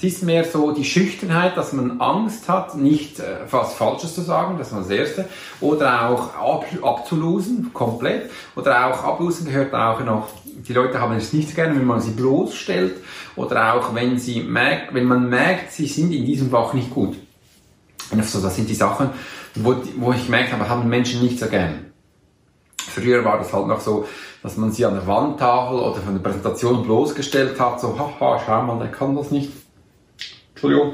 Es 0.04 0.14
ist 0.14 0.24
mehr 0.24 0.44
so 0.44 0.72
die 0.72 0.84
Schüchternheit, 0.84 1.56
dass 1.56 1.74
man 1.74 2.02
Angst 2.02 2.50
hat, 2.50 2.76
nicht 2.76 3.20
äh, 3.20 3.42
was 3.52 3.76
Falsches 3.76 4.16
zu 4.16 4.22
sagen, 4.22 4.58
das 4.58 4.72
war 4.72 4.80
das 4.80 4.90
Erste. 4.90 5.26
Oder 5.60 6.10
auch 6.10 6.34
ab, 6.34 6.66
abzulosen, 6.82 7.72
komplett. 7.72 8.32
Oder 8.56 8.88
auch 8.88 9.04
ablosen 9.04 9.46
gehört 9.46 9.76
auch 9.76 10.04
noch, 10.04 10.30
die 10.44 10.74
Leute 10.74 11.00
haben 11.00 11.16
es 11.16 11.34
nicht 11.34 11.54
gerne, 11.54 11.76
wenn 11.76 11.86
man 11.86 12.02
sie 12.02 12.12
bloßstellt. 12.12 12.96
Oder 13.36 13.76
auch 13.76 13.94
wenn 13.94 14.18
sie 14.18 14.42
merkt, 14.42 14.92
wenn 14.96 15.06
man 15.06 15.30
merkt, 15.30 15.72
sie 15.72 15.86
sind 15.86 16.12
in 16.12 16.26
diesem 16.26 16.50
Fach 16.50 16.74
nicht 16.74 16.90
gut. 16.90 17.16
Und 18.10 18.26
so, 18.26 18.42
das 18.42 18.56
sind 18.56 18.68
die 18.70 18.74
Sachen, 18.74 19.12
wo, 19.54 19.76
wo 19.98 20.14
ich 20.14 20.28
merke, 20.30 20.56
aber 20.56 20.68
haben 20.68 20.90
Menschen 20.90 21.22
nicht 21.22 21.38
so 21.38 21.46
gern. 21.46 21.92
Früher 22.76 23.24
war 23.24 23.38
das 23.38 23.54
halt 23.54 23.68
noch 23.68 23.80
so, 23.80 24.08
dass 24.42 24.58
man 24.58 24.72
sie 24.72 24.84
an 24.84 24.96
der 24.96 25.06
Wandtafel 25.06 25.78
oder 25.78 26.02
von 26.02 26.16
der 26.16 26.24
Präsentation 26.28 26.82
bloßgestellt 26.82 27.60
hat, 27.60 27.80
so, 27.80 27.96
haha, 28.00 28.42
schau 28.44 28.64
mal, 28.64 28.80
der 28.80 28.90
kann 28.90 29.16
das 29.16 29.30
nicht. 29.30 29.61
Entschuldigung. 30.62 30.94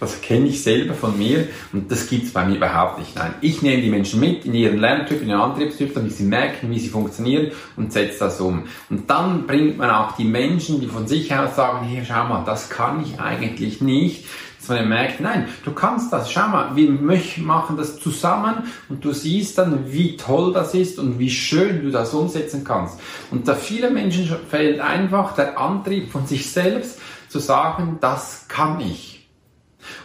Das 0.00 0.20
kenne 0.20 0.46
ich 0.46 0.62
selber 0.62 0.94
von 0.94 1.16
mir 1.18 1.48
und 1.72 1.90
das 1.90 2.08
gibt's 2.08 2.32
bei 2.32 2.44
mir 2.44 2.56
überhaupt 2.56 3.00
nicht. 3.00 3.16
Nein, 3.16 3.34
ich 3.40 3.62
nehme 3.62 3.82
die 3.82 3.90
Menschen 3.90 4.20
mit 4.20 4.44
in 4.44 4.54
ihren 4.54 4.78
Lerntyp, 4.78 5.22
in 5.22 5.28
ihren 5.28 5.40
Antriebstyp, 5.40 5.94
damit 5.94 6.12
sie 6.12 6.24
merken, 6.24 6.70
wie 6.70 6.78
sie 6.78 6.88
funktionieren 6.88 7.50
und 7.76 7.92
setze 7.92 8.20
das 8.20 8.40
um. 8.40 8.64
Und 8.90 9.10
dann 9.10 9.46
bringt 9.46 9.76
man 9.76 9.90
auch 9.90 10.16
die 10.16 10.24
Menschen, 10.24 10.80
die 10.80 10.86
von 10.86 11.08
sich 11.08 11.32
aus 11.34 11.56
sagen, 11.56 11.86
hier, 11.86 12.04
schau 12.04 12.28
mal, 12.28 12.44
das 12.44 12.70
kann 12.70 13.02
ich 13.02 13.20
eigentlich 13.20 13.80
nicht, 13.80 14.24
dass 14.60 14.68
man 14.68 14.88
merkt, 14.88 15.20
nein, 15.20 15.48
du 15.64 15.72
kannst 15.72 16.12
das, 16.12 16.30
schau 16.30 16.46
mal, 16.46 16.76
wir 16.76 16.90
machen 17.38 17.76
das 17.76 17.98
zusammen 17.98 18.64
und 18.88 19.04
du 19.04 19.12
siehst 19.12 19.58
dann, 19.58 19.92
wie 19.92 20.16
toll 20.16 20.52
das 20.52 20.74
ist 20.74 21.00
und 21.00 21.18
wie 21.18 21.30
schön 21.30 21.82
du 21.82 21.90
das 21.90 22.14
umsetzen 22.14 22.62
kannst. 22.62 23.00
Und 23.32 23.48
da 23.48 23.54
viele 23.54 23.90
Menschen 23.90 24.28
fehlt 24.48 24.78
einfach 24.78 25.34
der 25.34 25.58
Antrieb 25.58 26.10
von 26.12 26.26
sich 26.26 26.50
selbst 26.50 27.00
zu 27.28 27.38
sagen, 27.38 27.98
das 28.00 28.46
kann 28.48 28.80
ich. 28.80 29.28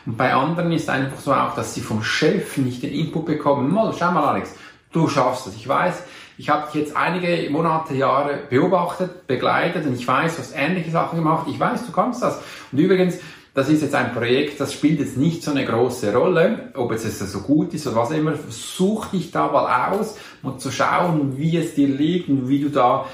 Und 0.06 0.18
bei 0.18 0.34
anderen 0.34 0.72
ist 0.72 0.90
einfach 0.90 1.20
so 1.20 1.34
auch, 1.34 1.56
dass 1.56 1.74
sie 1.74 1.82
vom 1.82 2.04
Chef 2.04 2.58
nicht 2.58 2.84
den 2.84 2.94
Input 2.94 3.26
bekommen. 3.26 3.74
Mal, 3.74 3.94
schau 3.98 4.12
mal 4.12 4.26
Alex, 4.26 4.56
du 4.92 5.08
schaffst 5.08 5.48
das. 5.48 5.56
Ich 5.56 5.68
weiß, 5.68 6.04
ich 6.38 6.50
habe 6.50 6.66
dich 6.68 6.82
jetzt 6.82 6.96
einige 6.96 7.50
Monate, 7.52 7.94
Jahre 7.96 8.40
beobachtet, 8.50 9.28
begleitet 9.28 9.86
und 9.86 9.94
ich 9.94 10.08
weiß, 10.08 10.36
du 10.36 10.42
hast 10.42 10.56
ähnliche 10.56 10.92
Sachen 10.92 11.18
gemacht. 11.18 11.48
Ich 11.50 11.60
weiß, 11.60 11.86
du 11.86 11.92
kannst 11.92 12.24
das. 12.24 12.42
Und 12.72 12.80
übrigens, 12.80 13.20
das 13.54 13.70
ist 13.70 13.84
jetzt 13.84 13.94
ein 13.94 14.14
Projekt, 14.14 14.60
das 14.60 14.74
spielt 14.74 15.00
jetzt 15.00 15.16
nicht 15.16 15.44
so 15.44 15.52
eine 15.52 15.64
große 15.64 16.12
Rolle, 16.12 16.72
ob 16.74 16.92
es 16.92 17.04
jetzt 17.04 17.20
so 17.20 17.42
gut 17.42 17.72
ist 17.76 17.86
oder 17.86 17.98
was 17.98 18.10
immer. 18.10 18.34
Such 18.50 19.08
dich 19.08 19.30
da 19.30 19.48
mal 19.48 19.92
aus, 19.92 20.18
um 20.42 20.58
zu 20.58 20.72
schauen, 20.72 21.38
wie 21.38 21.58
es 21.58 21.76
dir 21.76 21.88
liegt 21.88 22.30
und 22.30 22.50
wie 22.50 22.62
du 22.62 22.70
da 22.70 23.06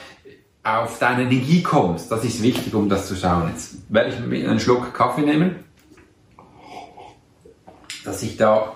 auf 0.63 0.99
deine 0.99 1.23
Energie 1.23 1.63
kommst. 1.63 2.11
Das 2.11 2.23
ist 2.23 2.43
wichtig, 2.43 2.73
um 2.73 2.89
das 2.89 3.07
zu 3.07 3.15
schauen. 3.15 3.49
Jetzt 3.49 3.77
werde 3.89 4.11
ich 4.11 4.47
einen 4.47 4.59
Schluck 4.59 4.93
Kaffee 4.93 5.21
nehmen 5.21 5.63
dass 8.09 8.23
ich 8.23 8.37
da 8.37 8.75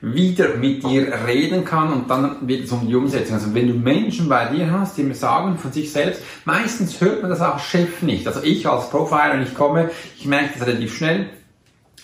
wieder 0.00 0.56
mit 0.56 0.84
dir 0.84 1.12
reden 1.26 1.64
kann 1.64 1.92
und 1.92 2.08
dann 2.08 2.46
wird 2.46 2.64
es 2.64 2.72
um 2.72 2.86
die 2.86 2.94
Umsetzung. 2.94 3.34
Also 3.34 3.54
wenn 3.54 3.66
du 3.66 3.74
Menschen 3.74 4.28
bei 4.28 4.46
dir 4.46 4.70
hast, 4.70 4.96
die 4.96 5.02
mir 5.02 5.14
sagen 5.14 5.58
von 5.58 5.72
sich 5.72 5.90
selbst, 5.90 6.22
meistens 6.44 7.00
hört 7.00 7.22
man 7.22 7.30
das 7.30 7.40
auch 7.40 7.58
Chef 7.58 8.02
nicht. 8.02 8.26
Also 8.26 8.42
ich 8.42 8.68
als 8.68 8.90
Profiler, 8.90 9.34
wenn 9.34 9.42
ich 9.42 9.54
komme, 9.54 9.90
ich 10.16 10.26
merke 10.26 10.50
das 10.56 10.68
relativ 10.68 10.96
schnell. 10.96 11.30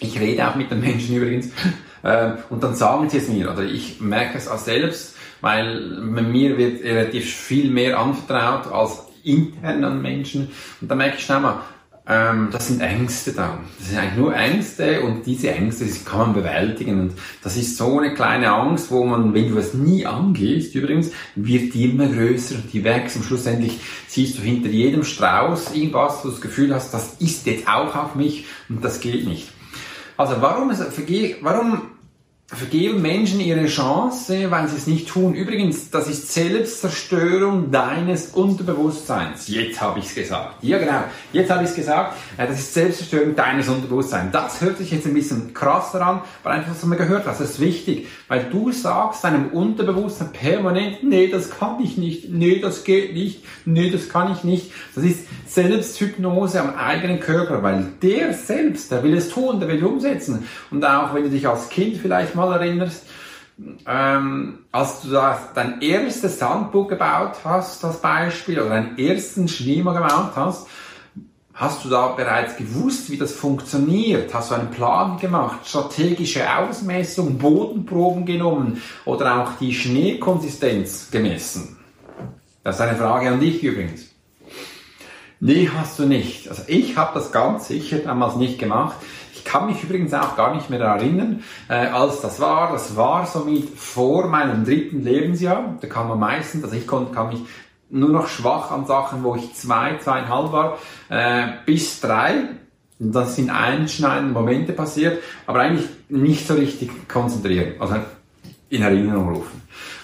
Ich 0.01 0.19
rede 0.19 0.49
auch 0.49 0.57
mit 0.57 0.71
den 0.71 0.81
Menschen 0.81 1.17
übrigens. 1.17 1.51
Äh, 2.05 2.37
und 2.51 2.63
dann 2.63 2.75
sagen 2.75 3.09
sie 3.09 3.17
es 3.17 3.29
mir. 3.29 3.51
Oder 3.51 3.63
ich 3.63 3.99
merke 3.99 4.37
es 4.37 4.47
auch 4.47 4.59
selbst, 4.59 5.17
weil 5.41 5.81
mir 5.81 6.59
wird 6.59 6.85
relativ 6.85 7.35
viel 7.35 7.71
mehr 7.71 7.99
anvertraut 7.99 8.71
als 8.71 9.04
intern 9.25 9.85
an 9.85 10.03
Menschen. 10.03 10.49
Und 10.81 10.91
dann 10.91 10.99
merke 10.99 11.17
ich 11.17 11.25
schnell 11.25 11.41
mal, 11.41 11.61
ähm, 12.07 12.49
das 12.53 12.69
sind 12.69 12.81
Ängste 12.81 13.33
da. 13.33 13.59
Das 13.79 13.89
sind 13.89 13.99
eigentlich 13.99 14.17
nur 14.17 14.37
Ängste 14.37 15.01
und 15.01 15.25
diese 15.25 15.51
Ängste 15.51 15.87
die 15.87 16.05
kann 16.05 16.19
man 16.19 16.35
bewältigen. 16.35 17.01
Und 17.01 17.13
das 17.43 17.57
ist 17.57 17.79
so 17.79 17.99
eine 17.99 18.13
kleine 18.13 18.53
Angst, 18.53 18.91
wo 18.91 19.05
man, 19.05 19.33
wenn 19.33 19.51
du 19.51 19.59
es 19.59 19.73
nie 19.73 20.05
angehst, 20.05 20.75
übrigens, 20.75 21.11
wird 21.35 21.73
die 21.73 21.91
immer 21.91 22.07
größer 22.07 22.57
und 22.57 22.73
die 22.73 22.85
wächst. 22.85 23.17
Und 23.17 23.25
schlussendlich 23.25 23.81
siehst 24.07 24.37
du 24.37 24.43
hinter 24.43 24.69
jedem 24.69 25.03
Strauß 25.03 25.75
irgendwas, 25.75 26.19
wo 26.21 26.29
du 26.29 26.33
das 26.33 26.43
Gefühl 26.43 26.75
hast, 26.75 26.93
das 26.93 27.15
ist 27.21 27.47
jetzt 27.47 27.67
auch 27.67 27.95
auf 27.97 28.15
mich 28.15 28.45
und 28.69 28.85
das 28.85 29.01
geht 29.01 29.27
nicht. 29.27 29.49
Also 30.17 30.37
warum, 30.41 30.71
warum 31.41 31.83
vergeben 32.55 33.03
Menschen 33.03 33.41
ihre 33.41 33.67
Chance, 33.67 34.51
weil 34.51 34.69
sie 34.69 34.77
es 34.77 34.87
nicht 34.87 35.09
tun. 35.09 35.35
Übrigens, 35.35 35.91
das 35.91 36.09
ist 36.09 36.33
Selbstzerstörung 36.33 37.71
deines 37.71 38.29
Unterbewusstseins. 38.29 39.49
Jetzt 39.49 39.81
habe 39.81 39.99
ich 39.99 40.07
es 40.07 40.15
gesagt. 40.15 40.63
Ja, 40.63 40.79
genau. 40.79 41.05
Jetzt 41.33 41.51
habe 41.51 41.65
ich 41.65 41.71
es 41.71 41.77
gesagt. 41.77 42.17
Das 42.37 42.59
ist 42.59 42.75
Selbstzerstörung 42.75 43.35
deines 43.35 43.69
Unterbewusstseins. 43.69 44.33
Das 44.33 44.61
hört 44.61 44.79
sich 44.79 44.91
jetzt 44.91 45.07
ein 45.07 45.15
bisschen 45.15 45.55
krasser 45.55 46.01
an, 46.01 46.23
aber 46.43 46.55
einfach, 46.55 46.73
du 46.81 46.87
mal 46.87 46.97
gehört 46.97 47.27
hast. 47.27 47.41
Das 47.41 47.51
ist 47.51 47.61
wichtig, 47.61 48.07
weil 48.29 48.45
du 48.51 48.73
sagst 48.73 49.25
deinem 49.25 49.49
Unterbewusstsein 49.49 50.33
permanent, 50.33 51.03
nee, 51.03 51.29
das 51.29 51.51
kann 51.51 51.83
ich 51.83 51.97
nicht, 51.97 52.31
nee, 52.31 52.61
das 52.61 52.85
geht 52.85 53.15
nicht, 53.15 53.45
nee, 53.65 53.91
das 53.91 54.09
kann 54.09 54.33
ich 54.33 54.45
nicht. 54.45 54.71
Das 54.95 55.05
ist 55.05 55.27
Selbsthypnose 55.47 56.61
am 56.61 56.75
eigenen 56.77 57.21
Körper, 57.21 57.63
weil 57.63 57.87
der 58.03 58.33
selbst, 58.35 58.91
der 58.91 59.03
will 59.03 59.15
es 59.15 59.29
tun, 59.29 59.61
der 59.61 59.69
will 59.69 59.85
umsetzen. 59.85 60.47
Und 60.71 60.85
auch 60.85 61.15
wenn 61.15 61.25
du 61.25 61.31
dich 61.31 61.49
als 61.49 61.69
Kind 61.69 61.97
vielleicht 61.97 62.35
mal 62.35 62.44
erinnerst, 62.53 63.05
ähm, 63.87 64.61
als 64.73 65.03
du 65.03 65.11
das, 65.11 65.39
dein 65.55 65.81
erstes 65.81 66.39
Sandbuch 66.39 66.89
gebaut 66.89 67.37
hast, 67.45 67.85
als 67.85 67.99
Beispiel, 67.99 68.61
oder 68.61 68.71
deinen 68.71 68.99
ersten 68.99 69.47
Schneemann 69.47 69.95
gebaut 69.95 70.33
hast, 70.35 70.67
hast 71.53 71.85
du 71.85 71.89
da 71.89 72.09
bereits 72.09 72.57
gewusst, 72.57 73.11
wie 73.11 73.17
das 73.17 73.33
funktioniert? 73.33 74.35
Hast 74.35 74.51
du 74.51 74.57
einen 74.57 74.71
Plan 74.71 75.19
gemacht, 75.19 75.61
strategische 75.67 76.53
Ausmessung, 76.53 77.39
Bodenproben 77.39 78.27
genommen 78.27 78.83
oder 79.05 79.41
auch 79.41 79.53
die 79.61 79.73
Schneekonsistenz 79.73 81.11
gemessen? 81.11 81.77
Das 82.65 82.77
ist 82.77 82.81
eine 82.81 82.97
Frage 82.97 83.29
an 83.29 83.41
dich 83.41 83.63
übrigens. 83.63 84.07
Nee, 85.39 85.69
hast 85.77 85.99
du 85.99 86.07
nicht. 86.07 86.49
Also 86.49 86.63
ich 86.67 86.97
habe 86.97 87.13
das 87.15 87.31
ganz 87.31 87.69
sicher 87.69 87.99
damals 87.99 88.37
nicht 88.37 88.59
gemacht. 88.59 88.97
Ich 89.45 89.51
kann 89.51 89.67
mich 89.67 89.83
übrigens 89.85 90.15
auch 90.15 90.37
gar 90.37 90.55
nicht 90.55 90.71
mehr 90.71 90.81
erinnern, 90.81 91.45
äh, 91.69 91.87
als 91.89 92.23
das 92.23 92.41
war. 92.41 92.73
Das 92.73 92.97
war 92.97 93.27
somit 93.27 93.69
vor 93.79 94.27
meinem 94.27 94.65
dritten 94.65 95.05
Lebensjahr. 95.05 95.77
Da 95.81 95.87
kann 95.87 96.09
man 96.09 96.19
meistens, 96.19 96.65
also 96.65 96.75
ich 96.75 96.87
konnte, 96.87 97.13
kann 97.13 97.29
mich 97.29 97.41
nur 97.91 98.09
noch 98.09 98.27
schwach 98.27 98.71
an 98.71 98.87
Sachen, 98.87 99.23
wo 99.23 99.37
ich 99.37 99.55
zwei, 99.55 99.99
zweieinhalb 99.99 100.51
war, 100.51 100.79
äh, 101.11 101.49
bis 101.67 102.01
drei. 102.01 102.49
Und 102.99 103.13
das 103.15 103.37
sind 103.37 103.51
einschneidende 103.51 104.33
Momente 104.33 104.73
passiert, 104.73 105.23
aber 105.47 105.61
eigentlich 105.61 105.89
nicht 106.09 106.47
so 106.47 106.55
richtig 106.55 106.91
konzentrieren, 107.07 107.75
also 107.81 107.97
in 108.71 108.81
Erinnerung 108.81 109.29
rufen. 109.29 109.63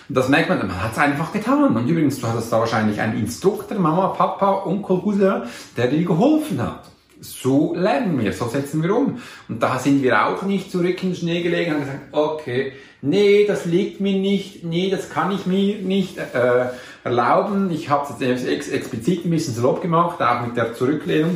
Und 0.09 0.17
das 0.17 0.29
merkt 0.29 0.51
man, 0.51 0.59
man 0.59 0.83
hat 0.83 0.93
es 0.93 0.99
einfach 0.99 1.33
getan. 1.33 1.77
Und 1.77 1.89
übrigens, 1.89 2.21
du 2.21 2.27
hattest 2.27 2.53
da 2.53 2.59
wahrscheinlich 2.59 3.01
einen 3.01 3.19
Instruktor, 3.19 3.79
Mama, 3.79 4.09
Papa, 4.09 4.65
Onkel, 4.67 4.99
Cousin, 4.99 5.43
der 5.77 5.87
dir 5.87 6.05
geholfen 6.05 6.61
hat. 6.61 6.90
So 7.21 7.75
lernen 7.75 8.19
wir, 8.19 8.33
so 8.33 8.49
setzen 8.49 8.83
wir 8.83 8.97
um. 8.97 9.21
Und 9.49 9.63
da 9.63 9.79
sind 9.79 10.03
wir 10.03 10.27
auch 10.27 10.43
nicht 10.43 10.71
zurück 10.71 11.03
in 11.03 11.11
den 11.11 11.17
Schnee 11.17 11.43
gelegen 11.43 11.75
und 11.75 11.81
gesagt, 11.81 12.01
okay, 12.13 12.73
nee, 13.03 13.45
das 13.47 13.65
liegt 13.67 14.01
mir 14.01 14.19
nicht, 14.19 14.65
nee, 14.65 14.91
das 14.91 15.11
kann 15.11 15.31
ich 15.31 15.47
mir 15.47 15.77
nicht 15.77 16.19
äh, 16.19 16.67
erlauben. 17.05 17.71
Ich 17.71 17.89
habe 17.91 18.13
es 18.13 18.21
jetzt 18.21 18.47
ex 18.47 18.69
explizit 18.69 19.25
ein 19.25 19.31
bisschen 19.31 19.55
salopp 19.55 19.83
gemacht, 19.83 20.21
auch 20.23 20.47
mit 20.47 20.57
der 20.57 20.75
Zurücklehnung. 20.75 21.35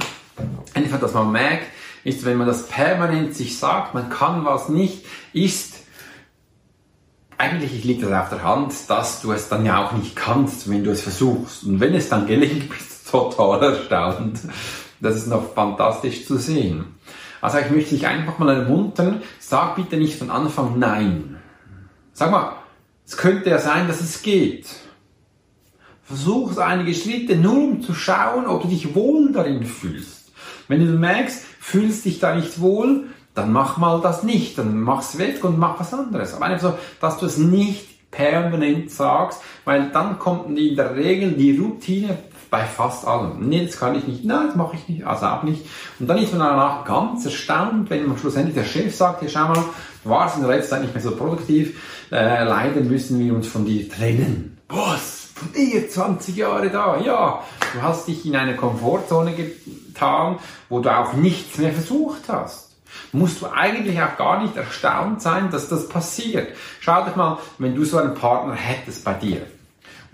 Einfach, 0.75 1.01
dass 1.01 1.15
man 1.15 1.31
merkt, 1.31 1.67
ist, 2.03 2.25
wenn 2.25 2.37
man 2.37 2.47
das 2.47 2.67
permanent 2.67 3.35
sich 3.35 3.59
sagt, 3.59 3.95
man 3.95 4.11
kann 4.11 4.45
was 4.45 4.69
nicht, 4.69 5.05
ist 5.33 5.75
eigentlich 7.39 7.85
liegt 7.85 8.03
das 8.03 8.13
auf 8.13 8.29
der 8.29 8.43
Hand, 8.43 8.73
dass 8.89 9.21
du 9.21 9.33
es 9.33 9.49
dann 9.49 9.65
ja 9.67 9.85
auch 9.85 9.93
nicht 9.93 10.15
kannst, 10.15 10.71
wenn 10.71 10.85
du 10.85 10.91
es 10.91 11.03
versuchst. 11.03 11.65
Und 11.65 11.81
wenn 11.81 11.95
es 11.95 12.09
dann 12.09 12.27
gelingt, 12.27 12.69
bist 12.69 13.07
du 13.13 13.19
total 13.19 13.63
erstaunt. 13.63 14.41
Das 15.01 15.17
ist 15.17 15.27
noch 15.27 15.55
fantastisch 15.55 16.27
zu 16.27 16.37
sehen. 16.37 16.95
Also 17.41 17.59
ich 17.59 17.71
möchte 17.71 17.95
dich 17.95 18.07
einfach 18.07 18.39
mal 18.39 18.55
ermuntern, 18.55 19.23
sag 19.39 19.77
bitte 19.77 19.97
nicht 19.97 20.19
von 20.19 20.31
Anfang 20.31 20.79
Nein. 20.79 21.37
Sag 22.13 22.31
mal, 22.31 22.53
es 23.07 23.17
könnte 23.17 23.51
ja 23.51 23.59
sein, 23.59 23.87
dass 23.87 24.01
es 24.01 24.23
geht. 24.23 24.67
Versuch 26.05 26.57
einige 26.59 26.95
Schritte, 26.95 27.37
nur 27.37 27.55
um 27.55 27.83
zu 27.83 27.95
schauen, 27.95 28.47
ob 28.47 28.63
du 28.63 28.69
dich 28.69 28.95
wohl 28.95 29.33
darin 29.33 29.65
fühlst. 29.65 30.33
Wenn 30.69 30.81
du 30.87 30.93
merkst, 30.93 31.45
fühlst 31.61 32.05
dich 32.05 32.21
da 32.21 32.35
nicht 32.35 32.61
wohl, 32.61 33.09
dann 33.35 33.53
mach 33.53 33.79
mal 33.79 34.01
das 34.01 34.23
nicht, 34.23 34.57
dann 34.59 34.81
mach's 34.81 35.19
weg 35.19 35.43
und 35.45 35.59
mach 35.59 35.81
was 35.81 35.93
anderes. 35.93 36.35
Aber 36.35 36.47
einfach 36.47 36.73
so, 36.73 36.79
dass 37.01 37.19
du 37.19 37.27
es 37.27 37.37
nicht 37.37 38.11
permanent 38.11 38.91
sagst, 38.91 39.43
weil 39.65 39.91
dann 39.91 40.19
kommt 40.19 40.57
in 40.57 40.77
der 40.77 40.95
Regel 40.95 41.33
die 41.33 41.59
Routine 41.59 42.19
bei 42.55 42.65
fast 42.67 43.05
allem. 43.05 43.49
Nee, 43.49 43.67
das 43.67 43.81
kann 43.81 43.97
ich 43.97 44.07
nicht, 44.07 44.25
nein, 44.25 44.47
das 44.47 44.55
mache 44.55 44.77
ich 44.77 44.89
nicht, 44.89 45.05
also 45.05 45.27
auch 45.27 45.43
nicht. 45.43 45.67
Und 45.99 46.07
dann 46.07 46.19
ist 46.19 46.33
man 46.33 46.39
danach 46.39 46.85
ganz 46.85 47.25
erstaunt, 47.25 47.91
wenn 47.91 48.07
man 48.07 48.17
schlussendlich 48.17 48.55
der 48.55 48.63
Chef 48.63 48.95
sagt, 48.95 49.19
hier 49.19 49.29
schau 49.29 49.49
mal, 49.49 49.65
du 50.05 50.11
warst 50.11 50.37
in 50.37 50.43
der 50.43 50.55
letzten 50.55 50.71
Zeit 50.71 50.83
nicht 50.83 50.95
mehr 50.95 51.03
so 51.03 51.17
produktiv, 51.17 51.77
äh, 52.13 52.45
leider 52.45 52.81
müssen 52.83 53.19
wir 53.19 53.35
uns 53.35 53.49
von 53.49 53.65
dir 53.65 53.89
trennen. 53.91 54.57
Was? 54.69 55.31
Von 55.35 55.53
dir 55.53 55.91
20 55.91 56.37
Jahre 56.37 56.71
da? 56.71 57.01
Ja, 57.01 57.43
du 57.73 57.83
hast 57.83 58.07
dich 58.07 58.25
in 58.25 58.37
eine 58.37 58.55
Komfortzone 58.55 59.33
getan, 59.35 60.37
wo 60.69 60.79
du 60.79 60.97
auch 60.97 61.15
nichts 61.15 61.59
mehr 61.59 61.73
versucht 61.73 62.29
hast 62.29 62.71
musst 63.11 63.43
du 63.43 63.47
eigentlich 63.47 64.01
auch 64.01 64.17
gar 64.17 64.41
nicht 64.41 64.57
erstaunt 64.57 65.21
sein, 65.21 65.51
dass 65.51 65.69
das 65.69 65.89
passiert. 65.89 66.55
Schau 66.79 67.05
dich 67.05 67.17
mal, 67.17 67.39
wenn 67.59 67.75
du 67.75 67.85
so 67.85 67.99
einen 67.99 68.15
Partner 68.15 68.55
hättest 68.55 69.05
bei 69.05 69.15
dir. 69.15 69.45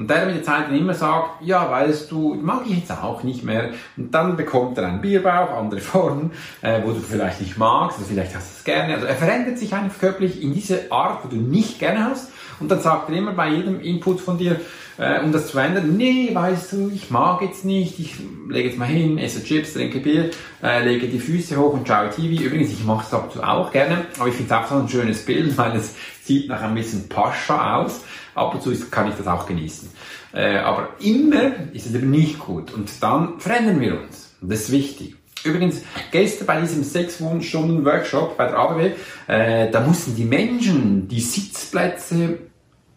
Und 0.00 0.09
der 0.09 0.25
mit 0.25 0.35
der 0.35 0.42
Zeit 0.42 0.69
dann 0.69 0.78
immer 0.78 0.95
sagt, 0.95 1.42
ja, 1.42 1.71
weißt 1.71 2.11
du, 2.11 2.35
mag 2.35 2.62
ich 2.64 2.78
jetzt 2.78 2.90
auch 2.90 3.23
nicht 3.23 3.45
mehr. 3.45 3.69
Und 3.99 4.14
dann 4.14 4.35
bekommt 4.35 4.78
er 4.78 4.87
einen 4.87 5.02
Bierbauch, 5.02 5.50
andere 5.50 5.80
Formen, 5.83 6.30
äh, 6.62 6.80
wo 6.83 6.92
du 6.92 7.00
vielleicht 7.00 7.42
nicht 7.42 7.59
magst, 7.59 7.99
oder 7.99 8.07
vielleicht 8.09 8.35
hast 8.35 8.50
du 8.50 8.59
es 8.61 8.64
gerne. 8.64 8.95
Also 8.95 9.04
er 9.04 9.14
verändert 9.14 9.59
sich 9.59 9.75
einfach 9.75 10.00
körperlich 10.00 10.42
in 10.42 10.54
diese 10.54 10.90
Art, 10.90 11.23
wo 11.23 11.28
du 11.28 11.37
nicht 11.37 11.78
gerne 11.78 12.02
hast. 12.07 12.33
Und 12.61 12.71
dann 12.71 12.80
sagt 12.80 13.11
er 13.11 13.16
immer 13.16 13.33
bei 13.33 13.50
jedem 13.50 13.78
Input 13.78 14.23
von 14.23 14.38
dir, 14.38 14.59
äh, 15.00 15.19
um 15.21 15.33
das 15.33 15.49
zu 15.49 15.59
ändern. 15.59 15.97
Nee, 15.97 16.30
weißt 16.33 16.73
du, 16.73 16.90
ich 16.95 17.11
mag 17.11 17.40
jetzt 17.40 17.64
nicht, 17.64 17.99
ich 17.99 18.16
lege 18.49 18.69
jetzt 18.69 18.78
mal 18.78 18.85
hin, 18.85 19.16
esse 19.16 19.42
Chips, 19.42 19.73
trinke 19.73 19.99
Bier, 19.99 20.30
äh, 20.62 20.85
lege 20.85 21.09
die 21.09 21.19
Füße 21.19 21.57
hoch 21.57 21.73
und 21.73 21.88
schaue 21.88 22.11
TV. 22.11 22.42
Übrigens, 22.45 22.71
ich 22.71 22.85
mache 22.85 23.07
es 23.07 23.14
ab 23.14 23.25
und 23.25 23.33
zu 23.33 23.42
auch 23.42 23.73
gerne, 23.73 24.04
aber 24.19 24.28
ich 24.28 24.35
finde 24.35 24.54
es 24.54 24.61
auch 24.61 24.69
so 24.69 24.76
ein 24.76 24.88
schönes 24.88 25.25
Bild, 25.25 25.57
weil 25.59 25.75
es 25.76 25.95
sieht 26.23 26.49
nach 26.49 26.61
ein 26.61 26.75
bisschen 26.75 27.09
Pascha 27.09 27.78
aus. 27.78 28.02
Ab 28.35 28.54
und 28.54 28.62
zu 28.62 28.73
kann 28.90 29.09
ich 29.09 29.14
das 29.14 29.26
auch 29.26 29.47
genießen. 29.47 29.88
Äh, 30.35 30.59
aber 30.59 30.90
immer 31.00 31.73
ist 31.73 31.87
es 31.87 31.95
eben 31.95 32.11
nicht 32.11 32.38
gut. 32.38 32.73
Und 32.73 32.90
dann 33.00 33.40
verändern 33.40 33.80
wir 33.80 34.00
uns. 34.00 34.37
Das 34.42 34.61
ist 34.61 34.73
wichtig. 34.73 35.16
Übrigens, 35.42 35.80
gestern 36.11 36.47
bei 36.47 36.61
diesem 36.61 36.85
sechs 36.85 37.16
Stunden 37.40 37.85
Workshop 37.87 38.37
bei 38.37 38.47
der 38.47 38.59
ABW, 38.59 38.90
äh, 39.26 39.71
da 39.71 39.80
mussten 39.80 40.14
die 40.14 40.25
Menschen 40.25 41.09
die 41.09 41.21
Sitzplätze 41.21 42.38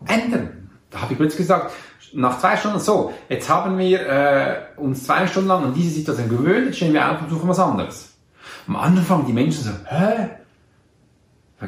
ändern. 0.05 0.69
Da 0.93 1.01
habe 1.01 1.13
ich 1.13 1.17
plötzlich 1.17 1.39
gesagt, 1.39 1.71
nach 2.13 2.39
zwei 2.39 2.57
Stunden 2.57 2.79
so, 2.79 3.13
jetzt 3.29 3.49
haben 3.49 3.77
wir 3.77 4.07
äh, 4.07 4.55
uns 4.77 5.05
zwei 5.05 5.27
Stunden 5.27 5.49
lang 5.49 5.63
an 5.63 5.73
diese 5.73 5.95
Situation 5.95 6.29
gewöhnt, 6.29 6.67
jetzt 6.67 6.77
stehen 6.77 6.93
wir 6.93 7.11
auf 7.11 7.21
und 7.21 7.29
suchen 7.29 7.49
was 7.49 7.59
anderes. 7.59 8.13
Am 8.67 8.75
Anfang 8.75 9.25
die 9.25 9.33
Menschen 9.33 9.63
so, 9.63 9.71
hä? 9.85 10.29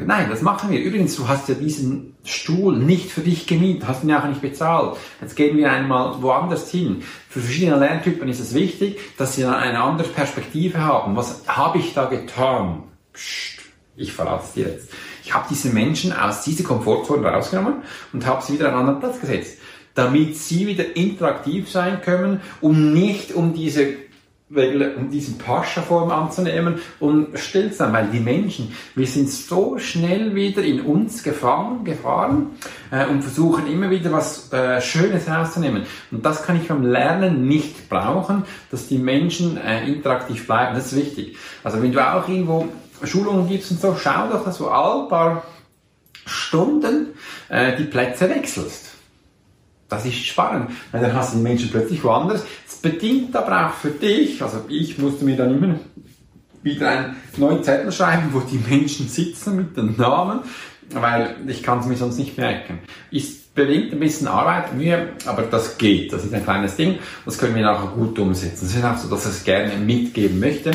Nein, 0.06 0.28
das 0.30 0.42
machen 0.42 0.72
wir. 0.72 0.82
Übrigens, 0.82 1.16
du 1.16 1.28
hast 1.28 1.48
ja 1.48 1.56
diesen 1.56 2.16
Stuhl 2.26 2.76
nicht 2.78 3.12
für 3.12 3.22
dich 3.22 3.48
gemietet, 3.48 3.88
hast 3.88 4.04
ihn 4.04 4.10
ja 4.10 4.22
auch 4.22 4.28
nicht 4.28 4.42
bezahlt. 4.42 4.98
Jetzt 5.22 5.36
gehen 5.36 5.56
wir 5.56 5.72
einmal 5.72 6.22
woanders 6.22 6.70
hin. 6.70 7.02
Für 7.30 7.40
verschiedene 7.40 7.78
Lerntypen 7.78 8.28
ist 8.28 8.42
es 8.42 8.54
wichtig, 8.54 9.00
dass 9.18 9.36
sie 9.36 9.46
eine 9.46 9.80
andere 9.80 10.10
Perspektive 10.10 10.84
haben. 10.84 11.16
Was 11.16 11.44
habe 11.48 11.78
ich 11.78 11.94
da 11.94 12.06
getan? 12.06 12.84
Psst, 13.14 13.62
ich 13.96 14.12
verlasse 14.12 14.56
dir 14.56 14.68
jetzt. 14.68 14.90
Ich 15.24 15.34
habe 15.34 15.48
diese 15.50 15.70
Menschen 15.70 16.14
aus 16.14 16.44
dieser 16.44 16.64
Komfortzone 16.64 17.28
rausgenommen 17.28 17.84
und 18.12 18.26
habe 18.26 18.44
sie 18.44 18.54
wieder 18.54 18.68
an 18.68 18.74
einen 18.74 18.80
anderen 18.82 19.00
Platz 19.00 19.22
gesetzt, 19.22 19.58
damit 19.96 20.38
sie 20.38 20.68
wieder 20.68 20.96
interaktiv 20.96 21.70
sein 21.72 22.02
können 22.02 22.42
und 22.62 22.94
nicht 22.94 23.34
um 23.34 23.54
diese 23.54 24.06
um 24.48 25.10
diesen 25.10 25.40
Pascha-Form 25.40 26.12
anzunehmen 26.12 26.76
und 27.00 27.38
still 27.40 27.72
zu 27.72 27.78
sein, 27.78 27.94
weil 27.94 28.08
die 28.08 28.20
Menschen, 28.20 28.76
wir 28.94 29.08
sind 29.08 29.28
so 29.28 29.80
schnell 29.80 30.36
wieder 30.36 30.62
in 30.62 30.82
uns 30.82 31.24
gefangen, 31.24 31.84
gefahren 31.84 32.52
äh, 32.92 33.08
und 33.08 33.24
versuchen 33.24 33.66
immer 33.66 33.90
wieder 33.90 34.12
was 34.12 34.54
äh, 34.54 34.80
Schönes 34.82 35.28
rauszunehmen. 35.28 35.84
Und 36.12 36.24
das 36.24 36.44
kann 36.44 36.62
ich 36.62 36.68
beim 36.68 36.84
Lernen 36.84 37.48
nicht 37.48 37.90
brauchen, 37.90 38.44
dass 38.70 38.88
die 38.88 39.00
Menschen 39.00 39.58
äh, 39.58 39.88
interaktiv 39.88 40.46
bleiben. 40.46 40.76
Das 40.76 40.92
ist 40.92 40.96
wichtig. 40.96 41.38
Also 41.64 41.82
wenn 41.82 41.92
du 41.92 42.00
auch 42.00 42.30
irgendwo 42.30 42.68
Schulungen 43.04 43.50
gibst 43.50 43.72
und 43.72 43.82
so, 43.82 43.96
schau 43.96 44.30
doch, 44.30 44.46
dass 44.46 44.60
du 44.60 44.68
all 44.68 45.08
paar 45.08 45.44
Stunden 46.28 47.16
äh, 47.50 47.76
die 47.78 47.86
Plätze 47.86 48.30
wechselst. 48.30 48.95
Das 49.88 50.06
ist 50.06 50.16
spannend, 50.26 50.72
weil 50.92 51.02
dann 51.02 51.14
hast 51.14 51.34
du 51.34 51.38
die 51.38 51.44
Menschen 51.44 51.70
plötzlich 51.70 52.04
woanders. 52.04 52.44
Es 52.68 52.76
bedingt 52.78 53.36
aber 53.36 53.68
auch 53.68 53.74
für 53.74 53.92
dich, 53.92 54.42
also 54.42 54.62
ich 54.68 54.98
musste 54.98 55.26
mir 55.26 55.38
dann 55.38 55.56
immer 55.56 55.76
wieder 56.64 56.90
einen 56.90 57.16
neuen 57.38 57.64
Zettel 57.64 57.92
schreiben, 57.92 58.30
wo 58.32 58.40
die 58.40 58.58
Menschen 58.58 59.08
sitzen 59.08 59.56
mit 59.56 59.78
den 59.78 59.96
Namen, 59.98 60.40
weil 60.90 61.36
ich 61.48 61.62
kann 61.62 61.80
es 61.80 61.86
mir 61.86 61.98
sonst 61.98 62.18
nicht 62.18 62.38
merken. 62.38 62.80
Ist 63.12 63.46
bedingt 63.56 63.94
ein 63.94 64.00
bisschen 64.00 64.28
Arbeit, 64.28 64.76
Mühe, 64.76 65.14
aber 65.26 65.44
das 65.44 65.78
geht. 65.78 66.12
Das 66.12 66.26
ist 66.26 66.34
ein 66.34 66.44
kleines 66.44 66.76
Ding. 66.76 67.00
Das 67.24 67.38
können 67.38 67.56
wir 67.56 67.64
nachher 67.64 67.88
gut 67.88 68.20
umsetzen. 68.20 68.66
Es 68.66 68.76
ist 68.76 68.84
auch 68.84 68.98
so, 68.98 69.10
dass 69.10 69.26
ich 69.26 69.32
es 69.32 69.44
gerne 69.44 69.76
mitgeben 69.78 70.40
möchte. 70.40 70.72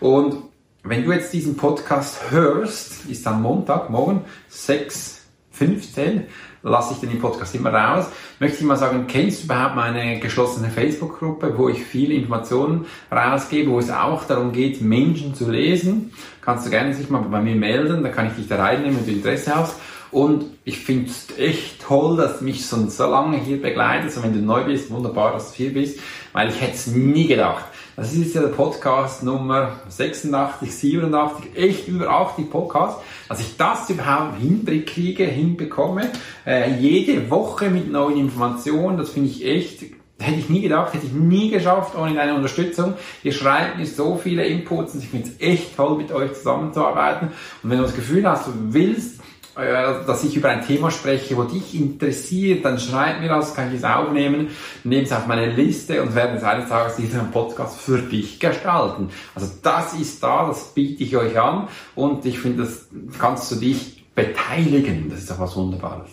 Und 0.00 0.36
wenn 0.84 1.04
du 1.04 1.12
jetzt 1.12 1.32
diesen 1.32 1.56
Podcast 1.56 2.30
hörst, 2.30 3.06
ist 3.06 3.26
am 3.26 3.42
Montag, 3.42 3.90
morgen 3.90 4.24
6.15 4.50 6.22
lasse 6.62 6.94
ich 6.94 7.00
den 7.00 7.18
Podcast 7.18 7.54
immer 7.54 7.72
raus. 7.72 8.06
Möchte 8.38 8.58
ich 8.58 8.64
mal 8.64 8.76
sagen, 8.76 9.06
kennst 9.06 9.40
du 9.40 9.44
überhaupt 9.44 9.76
meine 9.76 10.20
geschlossene 10.20 10.70
Facebook-Gruppe, 10.70 11.54
wo 11.56 11.68
ich 11.68 11.82
viele 11.82 12.14
Informationen 12.14 12.86
rausgebe, 13.10 13.70
wo 13.70 13.78
es 13.78 13.90
auch 13.90 14.24
darum 14.24 14.52
geht, 14.52 14.80
Menschen 14.80 15.34
zu 15.34 15.50
lesen? 15.50 16.12
Kannst 16.40 16.66
du 16.66 16.70
gerne 16.70 16.94
sich 16.94 17.10
mal 17.10 17.20
bei 17.20 17.40
mir 17.40 17.56
melden, 17.56 18.02
da 18.02 18.08
kann 18.08 18.28
ich 18.28 18.34
dich 18.34 18.48
da 18.48 18.56
reinnehmen, 18.56 18.98
wenn 18.98 19.06
du 19.06 19.12
Interesse 19.12 19.54
hast. 19.54 19.76
Und 20.10 20.44
ich 20.64 20.78
finde 20.78 21.10
es 21.10 21.38
echt 21.38 21.80
toll, 21.82 22.18
dass 22.18 22.40
du 22.40 22.44
mich 22.44 22.66
schon 22.66 22.90
so 22.90 23.06
lange 23.06 23.38
hier 23.38 23.60
begleitest. 23.60 24.18
Und 24.18 24.24
wenn 24.24 24.34
du 24.34 24.40
neu 24.40 24.64
bist, 24.64 24.90
wunderbar, 24.90 25.32
dass 25.32 25.52
du 25.52 25.56
hier 25.56 25.72
bist, 25.72 25.98
weil 26.34 26.50
ich 26.50 26.60
hätte 26.60 26.74
es 26.74 26.86
nie 26.86 27.26
gedacht 27.26 27.64
das 27.96 28.12
ist 28.14 28.34
ja 28.34 28.40
der 28.40 28.48
Podcast 28.48 29.22
Nummer 29.22 29.80
86, 29.88 30.74
87, 30.74 31.56
echt 31.56 31.88
über 31.88 32.08
80 32.08 32.50
Podcasts, 32.50 33.02
dass 33.28 33.40
ich 33.40 33.56
das 33.56 33.90
überhaupt 33.90 34.38
hinkriege, 34.38 35.24
hinbekomme. 35.24 36.10
Äh, 36.46 36.78
jede 36.78 37.30
Woche 37.30 37.70
mit 37.70 37.90
neuen 37.90 38.18
Informationen, 38.18 38.96
das 38.96 39.10
finde 39.10 39.28
ich 39.28 39.44
echt 39.44 39.84
Hätte 40.22 40.38
ich 40.38 40.48
nie 40.48 40.60
gedacht, 40.60 40.94
hätte 40.94 41.06
ich 41.06 41.12
nie 41.12 41.50
geschafft 41.50 41.96
ohne 41.96 42.14
deine 42.14 42.36
Unterstützung. 42.36 42.94
Ihr 43.24 43.32
schreibt 43.32 43.78
mir 43.78 43.86
so 43.86 44.16
viele 44.16 44.46
Inputs 44.46 44.94
und 44.94 45.02
ich 45.02 45.08
finde 45.08 45.28
es 45.28 45.40
echt 45.40 45.76
toll, 45.76 45.96
mit 45.96 46.12
euch 46.12 46.32
zusammenzuarbeiten. 46.34 47.28
Und 47.62 47.70
wenn 47.70 47.78
du 47.78 47.84
das 47.84 47.96
Gefühl 47.96 48.28
hast, 48.28 48.46
du 48.46 48.52
willst 48.54 49.20
dass 49.54 50.24
ich 50.24 50.36
über 50.36 50.48
ein 50.48 50.64
Thema 50.66 50.90
spreche, 50.90 51.36
wo 51.36 51.42
dich 51.42 51.74
interessiert, 51.74 52.64
dann 52.64 52.78
schreib 52.78 53.20
mir 53.20 53.28
das, 53.28 53.54
kann 53.54 53.68
ich 53.68 53.78
es 53.78 53.84
aufnehmen, 53.84 54.48
nehme 54.84 55.02
es 55.02 55.12
auf 55.12 55.26
meine 55.26 55.50
Liste 55.54 56.02
und 56.02 56.14
werde 56.14 56.36
es 56.36 56.42
eines 56.42 56.68
Tages 56.68 56.96
diesen 56.96 57.30
Podcast 57.30 57.78
für 57.78 57.98
dich 57.98 58.40
gestalten. 58.40 59.10
Also 59.34 59.50
das 59.62 59.94
ist 59.94 60.22
da, 60.22 60.46
das 60.46 60.72
biete 60.74 61.02
ich 61.02 61.16
euch 61.16 61.38
an 61.38 61.68
und 61.94 62.24
ich 62.24 62.38
finde, 62.38 62.64
das 62.64 62.86
kannst 63.18 63.50
du 63.52 63.56
dich 63.56 64.06
beteiligen. 64.14 65.10
Das 65.10 65.20
ist 65.20 65.30
doch 65.30 65.38
was 65.38 65.54
Wunderbares. 65.56 66.08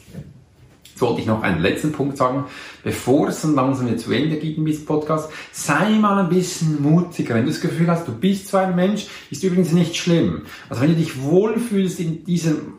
Jetzt 0.83 1.01
wollte 1.07 1.21
ich 1.21 1.27
noch 1.27 1.41
einen 1.41 1.61
letzten 1.61 1.93
Punkt 1.93 2.17
sagen, 2.17 2.43
bevor 2.83 3.29
es 3.29 3.41
dann 3.41 3.55
langsam 3.55 3.97
zu 3.97 4.11
Ende 4.11 4.35
geht 4.35 4.57
in 4.57 4.65
diesem 4.65 4.85
Podcast. 4.85 5.29
Sei 5.53 5.91
mal 5.91 6.23
ein 6.23 6.29
bisschen 6.29 6.81
mutiger. 6.81 7.35
Wenn 7.35 7.45
du 7.45 7.51
das 7.51 7.61
Gefühl 7.61 7.87
hast, 7.87 8.05
du 8.05 8.11
bist 8.11 8.49
so 8.49 8.57
ein 8.57 8.75
Mensch, 8.75 9.07
ist 9.31 9.41
übrigens 9.41 9.71
nicht 9.71 9.95
schlimm. 9.95 10.41
Also 10.67 10.81
wenn 10.81 10.89
du 10.89 10.97
dich 10.97 11.21
wohlfühlst 11.21 12.01
in 12.01 12.25
diesem 12.25 12.73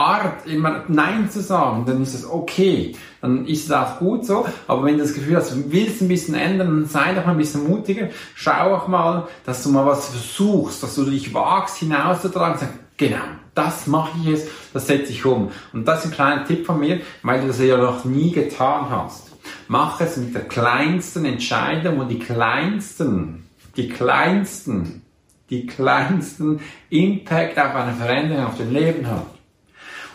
Art, 0.00 0.46
immer 0.46 0.84
Nein 0.88 1.30
zu 1.30 1.42
sagen, 1.42 1.84
dann 1.86 2.02
ist 2.02 2.14
es 2.14 2.24
okay. 2.24 2.96
Dann 3.20 3.46
ist 3.46 3.66
es 3.66 3.72
auch 3.72 3.98
gut 3.98 4.24
so. 4.24 4.46
Aber 4.66 4.84
wenn 4.84 4.96
du 4.96 5.02
das 5.02 5.12
Gefühl 5.12 5.36
hast, 5.36 5.52
du 5.52 5.70
willst 5.70 6.00
ein 6.00 6.08
bisschen 6.08 6.34
ändern, 6.34 6.68
dann 6.68 6.86
sei 6.86 7.12
doch 7.12 7.26
mal 7.26 7.32
ein 7.32 7.38
bisschen 7.38 7.68
mutiger. 7.68 8.08
Schau 8.34 8.74
auch 8.74 8.88
mal, 8.88 9.28
dass 9.44 9.62
du 9.62 9.68
mal 9.68 9.84
was 9.84 10.08
versuchst, 10.08 10.82
dass 10.82 10.94
du 10.94 11.04
dich 11.04 11.34
wagst, 11.34 11.76
hinauszutragen 11.78 12.58
sagst, 12.58 12.74
genau, 12.96 13.18
das 13.54 13.86
mache 13.86 14.12
ich 14.20 14.30
jetzt, 14.30 14.48
das 14.72 14.86
setze 14.86 15.12
ich 15.12 15.24
um. 15.26 15.50
Und 15.74 15.86
das 15.86 16.00
ist 16.00 16.06
ein 16.06 16.14
kleiner 16.14 16.44
Tipp 16.46 16.64
von 16.64 16.80
mir, 16.80 17.00
weil 17.22 17.42
du 17.42 17.48
das 17.48 17.60
ja 17.60 17.76
noch 17.76 18.04
nie 18.06 18.32
getan 18.32 18.88
hast. 18.88 19.28
Mach 19.68 20.00
es 20.00 20.16
mit 20.16 20.34
der 20.34 20.48
kleinsten 20.48 21.26
Entscheidung 21.26 21.98
und 21.98 22.08
die 22.08 22.18
kleinsten, 22.18 23.44
die 23.76 23.88
kleinsten 23.88 25.02
die 25.50 25.66
kleinsten 25.66 26.60
Impact 26.90 27.58
auf 27.58 27.74
eine 27.74 27.92
Veränderung 27.94 28.46
auf 28.46 28.56
dein 28.56 28.72
Leben 28.72 29.06
hat. 29.06 29.26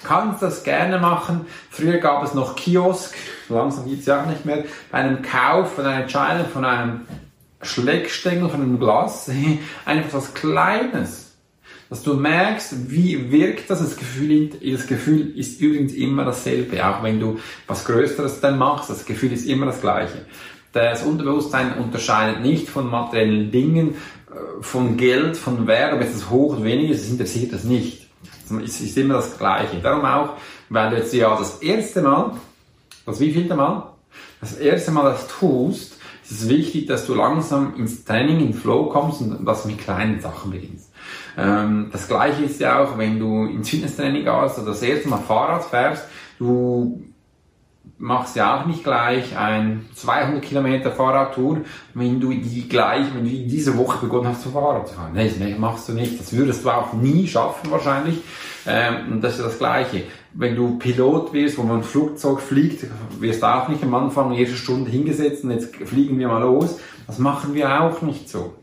Kannst 0.08 0.42
das 0.42 0.64
gerne 0.64 1.00
machen. 1.00 1.46
Früher 1.70 1.98
gab 1.98 2.24
es 2.24 2.34
noch 2.34 2.56
Kiosk, 2.56 3.16
langsam 3.50 3.88
gibt 3.88 4.02
es 4.02 4.06
ja 4.06 4.22
auch 4.22 4.28
nicht 4.28 4.46
mehr, 4.46 4.64
bei 4.92 5.00
einem 5.00 5.22
Kauf 5.22 5.74
von 5.76 5.86
einer 5.86 6.04
Entscheidung 6.04 6.48
von 6.48 6.66
einem 6.66 7.02
Schleckstängel, 7.62 8.50
von 8.50 8.62
einem 8.62 8.80
Glas, 8.80 9.30
einfach 9.86 10.14
was 10.14 10.34
Kleines. 10.34 11.22
Dass 11.90 12.04
du 12.04 12.16
merkst, 12.16 12.90
wie 12.92 13.32
wirkt 13.32 13.70
das, 13.70 13.80
das 13.80 13.96
Gefühl, 13.96 14.50
das 14.60 14.88
Gefühl 14.88 15.38
ist 15.38 15.62
übrigens 15.62 15.94
immer 15.94 16.26
dasselbe, 16.26 16.86
auch 16.86 17.04
wenn 17.04 17.20
du 17.20 17.40
was 17.68 17.86
Größeres 17.86 18.42
dann 18.42 18.58
machst, 18.58 18.90
das 18.90 19.06
Gefühl 19.06 19.32
ist 19.32 19.46
immer 19.46 19.68
das 19.68 19.82
gleiche. 19.82 20.26
Das 20.74 21.04
Unterbewusstsein 21.04 21.78
unterscheidet 21.78 22.42
nicht 22.42 22.70
von 22.70 22.90
materiellen 22.90 23.52
Dingen, 23.52 23.96
von 24.62 24.98
Geld, 24.98 25.38
von 25.38 25.68
Wert, 25.68 25.94
ob 25.94 26.02
es 26.02 26.30
hoch 26.30 26.56
oder 26.56 26.64
wenig 26.64 26.92
ist, 26.92 27.10
interessiert 27.10 27.54
das 27.54 27.64
nicht. 27.64 28.05
Es 28.64 28.82
ist 28.82 28.98
immer 28.98 29.16
das 29.16 29.38
Gleiche. 29.38 29.78
Darum 29.82 30.06
auch, 30.06 30.34
weil 30.70 30.90
du 30.90 30.98
jetzt 30.98 31.14
ja 31.14 31.36
das 31.36 31.62
erste 31.62 32.02
Mal, 32.02 32.32
das 33.06 33.20
wievielte 33.20 33.56
Mal? 33.56 33.92
Das 34.42 34.58
erste 34.58 34.92
Mal 34.92 35.04
das 35.04 35.28
tust, 35.28 35.98
ist 36.24 36.32
es 36.32 36.50
wichtig, 36.50 36.88
dass 36.88 37.06
du 37.06 37.14
langsam 37.14 37.76
ins 37.76 38.04
Training, 38.04 38.40
in 38.40 38.54
Flow 38.54 38.86
kommst 38.86 39.22
und 39.22 39.46
das 39.46 39.66
mit 39.66 39.78
kleinen 39.78 40.20
Sachen 40.20 40.52
beginnst. 40.52 40.92
Ähm, 41.38 41.90
das 41.92 42.08
Gleiche 42.08 42.44
ist 42.44 42.60
ja 42.60 42.84
auch, 42.84 42.98
wenn 42.98 43.20
du 43.20 43.46
ins 43.46 43.70
Fitnesstraining 43.70 44.26
gehst 44.26 44.58
oder 44.58 44.68
das 44.68 44.82
erste 44.82 45.10
Mal 45.10 45.18
Fahrrad 45.18 45.66
fährst, 45.66 46.06
du 46.40 47.04
machst 47.98 48.36
ja 48.36 48.60
auch 48.60 48.66
nicht 48.66 48.84
gleich 48.84 49.38
ein 49.38 49.86
200 49.94 50.42
Kilometer 50.42 50.92
Fahrradtour, 50.92 51.62
wenn 51.94 52.20
du 52.20 52.32
die 52.32 52.68
gleich, 52.68 53.06
wenn 53.14 53.24
du 53.24 53.30
diese 53.30 53.78
Woche 53.78 54.00
begonnen 54.06 54.28
hast 54.28 54.44
zu 54.44 54.50
Fahrrad 54.50 54.88
zu 54.88 54.96
fahren. 54.96 55.12
Nee, 55.14 55.32
das 55.40 55.60
machst 55.60 55.90
du 55.90 55.94
nicht. 55.94 56.20
Das 56.20 56.34
würdest 56.34 56.66
du 56.66 56.70
auch 56.70 56.94
nie 56.94 57.28
schaffen 57.28 57.72
wahrscheinlich. 57.72 58.18
Ähm, 58.68 59.14
und 59.14 59.22
das 59.22 59.38
ist 59.38 59.46
das 59.46 59.58
Gleiche. 59.58 60.04
Wenn 60.34 60.56
du 60.56 60.78
Pilot 60.78 61.32
wirst, 61.34 61.58
wo 61.58 61.64
man 61.64 61.78
ein 61.78 61.84
Flugzeug 61.84 62.42
fliegt, 62.42 62.86
wirst 63.20 63.42
du 63.42 63.48
auch 63.48 63.70
nicht 63.70 63.84
am 63.84 63.94
Anfang 63.96 64.34
erste 64.34 64.58
Stunde 64.58 64.92
hingesetzt 64.92 65.44
und 65.44 65.52
jetzt 65.52 65.76
fliegen 65.76 66.20
wir 66.20 66.28
mal 66.28 66.42
los. 66.42 66.80
Das 67.08 67.20
machen 67.20 67.54
wir 67.54 67.82
auch 67.82 68.02
nicht 68.02 68.30
so. 68.30 68.56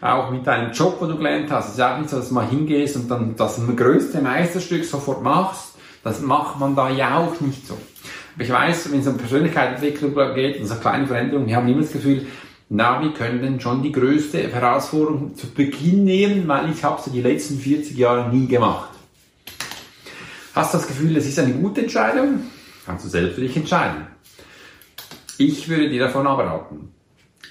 Auch 0.00 0.30
mit 0.30 0.46
deinem 0.46 0.72
Job, 0.72 0.96
wo 1.00 1.06
du 1.06 1.16
gelernt 1.16 1.50
hast. 1.50 1.68
Es 1.68 1.74
ist 1.74 1.80
auch 1.80 1.98
nicht 1.98 2.10
so, 2.10 2.16
dass 2.16 2.28
du 2.28 2.34
mal 2.34 2.48
hingehst 2.48 2.96
und 2.96 3.10
dann 3.10 3.36
das 3.36 3.60
größte 3.76 4.20
Meisterstück 4.20 4.84
sofort 4.84 5.22
machst. 5.22 5.74
Das 6.02 6.20
macht 6.20 6.58
man 6.58 6.74
da 6.74 6.90
ja 6.90 7.18
auch 7.18 7.40
nicht 7.40 7.66
so. 7.66 7.76
Ich 8.38 8.50
weiß, 8.50 8.90
wenn 8.90 9.00
es 9.00 9.06
um 9.06 9.18
Persönlichkeitsentwicklung 9.18 10.14
geht 10.34 10.60
und 10.60 10.66
so 10.66 10.74
kleine 10.76 11.06
Veränderungen, 11.06 11.46
wir 11.46 11.56
haben 11.56 11.68
immer 11.68 11.82
das 11.82 11.92
Gefühl, 11.92 12.26
na, 12.70 13.02
wir 13.02 13.12
können 13.12 13.60
schon 13.60 13.82
die 13.82 13.92
größte 13.92 14.50
Herausforderung 14.50 15.36
zu 15.36 15.50
Beginn 15.50 16.04
nehmen, 16.04 16.48
weil 16.48 16.70
ich 16.70 16.82
habe 16.82 17.02
sie 17.02 17.10
die 17.10 17.20
letzten 17.20 17.58
40 17.58 17.98
Jahre 17.98 18.34
nie 18.34 18.46
gemacht. 18.46 18.88
Hast 20.54 20.72
du 20.72 20.78
das 20.78 20.88
Gefühl, 20.88 21.14
es 21.16 21.26
ist 21.26 21.38
eine 21.38 21.52
gute 21.52 21.82
Entscheidung? 21.82 22.44
Kannst 22.86 23.04
du 23.04 23.08
selbst 23.10 23.34
für 23.34 23.42
dich 23.42 23.56
entscheiden. 23.56 24.06
Ich 25.36 25.68
würde 25.68 25.90
dir 25.90 26.00
davon 26.00 26.26
abraten. 26.26 26.92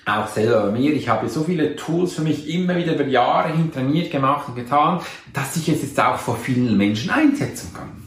Auch 0.06 0.28
selber 0.28 0.66
bei 0.66 0.72
mir, 0.72 0.94
ich 0.94 1.08
habe 1.08 1.30
so 1.30 1.44
viele 1.44 1.76
Tools 1.76 2.14
für 2.14 2.24
mich 2.24 2.50
immer 2.50 2.76
wieder 2.76 2.96
über 2.96 3.06
Jahre 3.06 3.54
hin 3.54 3.72
trainiert, 3.72 4.12
gemacht 4.12 4.48
und 4.48 4.56
getan, 4.56 5.00
dass 5.34 5.56
ich 5.56 5.70
es 5.70 5.84
jetzt 5.84 6.00
auch 6.00 6.18
vor 6.18 6.36
vielen 6.36 6.76
Menschen 6.76 7.12
einsetzen 7.12 7.72
kann. 7.76 8.01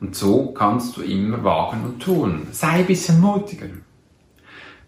Und 0.00 0.14
so 0.14 0.52
kannst 0.52 0.96
du 0.96 1.02
immer 1.02 1.42
wagen 1.42 1.84
und 1.84 2.02
tun. 2.02 2.48
Sei 2.52 2.68
ein 2.68 2.86
bisschen 2.86 3.20
mutiger. 3.20 3.66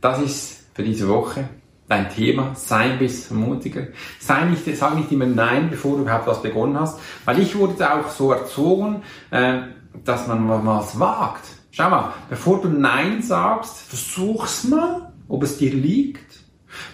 Das 0.01 0.21
ist 0.21 0.67
für 0.75 0.83
diese 0.83 1.09
Woche. 1.09 1.49
Dein 1.89 2.11
Thema, 2.11 2.55
sei 2.55 2.93
ein 2.93 2.99
bisschen 2.99 3.39
mutiger. 3.39 3.87
Sei 4.21 4.45
nicht, 4.45 4.77
sag 4.77 4.95
nicht 4.95 5.11
immer 5.11 5.25
Nein, 5.25 5.71
bevor 5.71 5.97
du 5.97 6.03
überhaupt 6.03 6.27
was 6.27 6.43
begonnen 6.43 6.79
hast. 6.79 7.01
Weil 7.25 7.41
ich 7.41 7.57
wurde 7.57 7.91
auch 7.91 8.11
so 8.11 8.31
erzogen, 8.33 9.03
äh, 9.31 9.61
dass 10.05 10.27
man 10.27 10.47
mal 10.47 10.61
was 10.65 11.01
wagt. 11.01 11.45
Schau 11.71 11.89
mal, 11.89 12.13
bevor 12.29 12.61
du 12.61 12.69
Nein 12.69 13.23
sagst, 13.23 13.79
versuch's 13.79 14.65
mal, 14.65 15.13
ob 15.29 15.43
es 15.43 15.57
dir 15.57 15.73
liegt. 15.73 16.41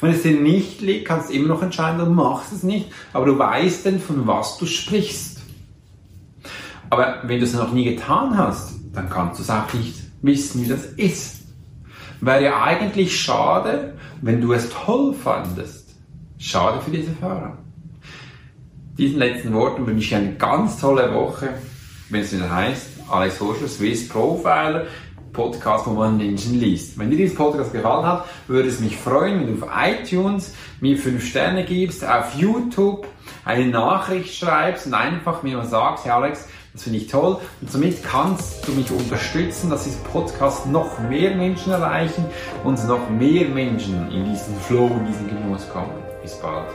Wenn 0.00 0.12
es 0.12 0.22
dir 0.22 0.38
nicht 0.38 0.80
liegt, 0.80 1.06
kannst 1.06 1.30
du 1.30 1.34
immer 1.34 1.48
noch 1.48 1.62
entscheiden, 1.62 1.98
du 1.98 2.06
machst 2.06 2.52
es 2.52 2.62
nicht, 2.62 2.90
aber 3.12 3.26
du 3.26 3.38
weißt 3.38 3.84
denn, 3.86 3.98
von 3.98 4.26
was 4.26 4.58
du 4.58 4.66
sprichst. 4.66 5.33
Aber 6.94 7.18
wenn 7.24 7.40
du 7.40 7.44
es 7.44 7.54
noch 7.54 7.72
nie 7.72 7.82
getan 7.82 8.38
hast, 8.38 8.72
dann 8.92 9.10
kannst 9.10 9.40
du 9.40 9.42
es 9.42 9.50
auch 9.50 9.72
nicht 9.74 10.00
wissen, 10.22 10.62
wie 10.62 10.68
das 10.68 10.84
ist. 10.84 11.42
Wäre 12.20 12.44
ja 12.44 12.62
eigentlich 12.62 13.20
schade, 13.20 13.94
wenn 14.22 14.40
du 14.40 14.52
es 14.52 14.70
toll 14.70 15.12
fandest. 15.12 15.96
Schade 16.38 16.80
für 16.80 16.92
diese 16.92 17.10
Fahrer. 17.10 17.58
Diesen 18.96 19.18
letzten 19.18 19.52
Worten 19.54 19.84
wünsche 19.84 20.06
ich 20.06 20.14
eine 20.14 20.36
ganz 20.36 20.78
tolle 20.78 21.12
Woche, 21.12 21.48
wenn 22.10 22.20
es 22.20 22.32
wieder 22.32 22.48
heißt, 22.48 22.86
Alex 23.10 23.40
Horscher, 23.40 23.66
Swiss 23.66 24.08
Profiler, 24.08 24.86
Podcast, 25.32 25.88
wo 25.88 25.94
man 25.94 26.16
Menschen 26.16 26.60
liest. 26.60 26.96
Wenn 26.96 27.10
dir 27.10 27.16
dieses 27.16 27.36
Podcast 27.36 27.72
gefallen 27.72 28.06
hat, 28.06 28.24
würde 28.46 28.68
es 28.68 28.78
mich 28.78 28.96
freuen, 28.96 29.40
wenn 29.40 29.58
du 29.58 29.66
auf 29.66 29.70
iTunes 29.84 30.54
mir 30.80 30.96
fünf 30.96 31.26
Sterne 31.26 31.64
gibst, 31.64 32.06
auf 32.06 32.36
YouTube 32.36 33.08
eine 33.44 33.66
Nachricht 33.66 34.32
schreibst 34.32 34.86
und 34.86 34.94
einfach 34.94 35.42
mir 35.42 35.56
mal 35.56 35.66
sagst, 35.66 36.04
hey 36.04 36.12
Alex, 36.12 36.46
das 36.74 36.82
finde 36.82 36.98
ich 36.98 37.06
toll. 37.06 37.38
Und 37.60 37.70
somit 37.70 38.02
kannst 38.02 38.66
du 38.66 38.72
mich 38.72 38.90
unterstützen, 38.90 39.70
dass 39.70 39.84
dieser 39.84 40.00
Podcast 40.00 40.66
noch 40.66 40.98
mehr 41.08 41.34
Menschen 41.34 41.72
erreichen 41.72 42.26
und 42.64 42.86
noch 42.86 43.08
mehr 43.08 43.48
Menschen 43.48 44.10
in 44.10 44.24
diesen 44.24 44.56
Flow, 44.60 44.88
in 44.88 45.06
diesen 45.06 45.28
Genuss 45.28 45.68
kommen. 45.70 45.92
Bis 46.20 46.34
bald. 46.40 46.66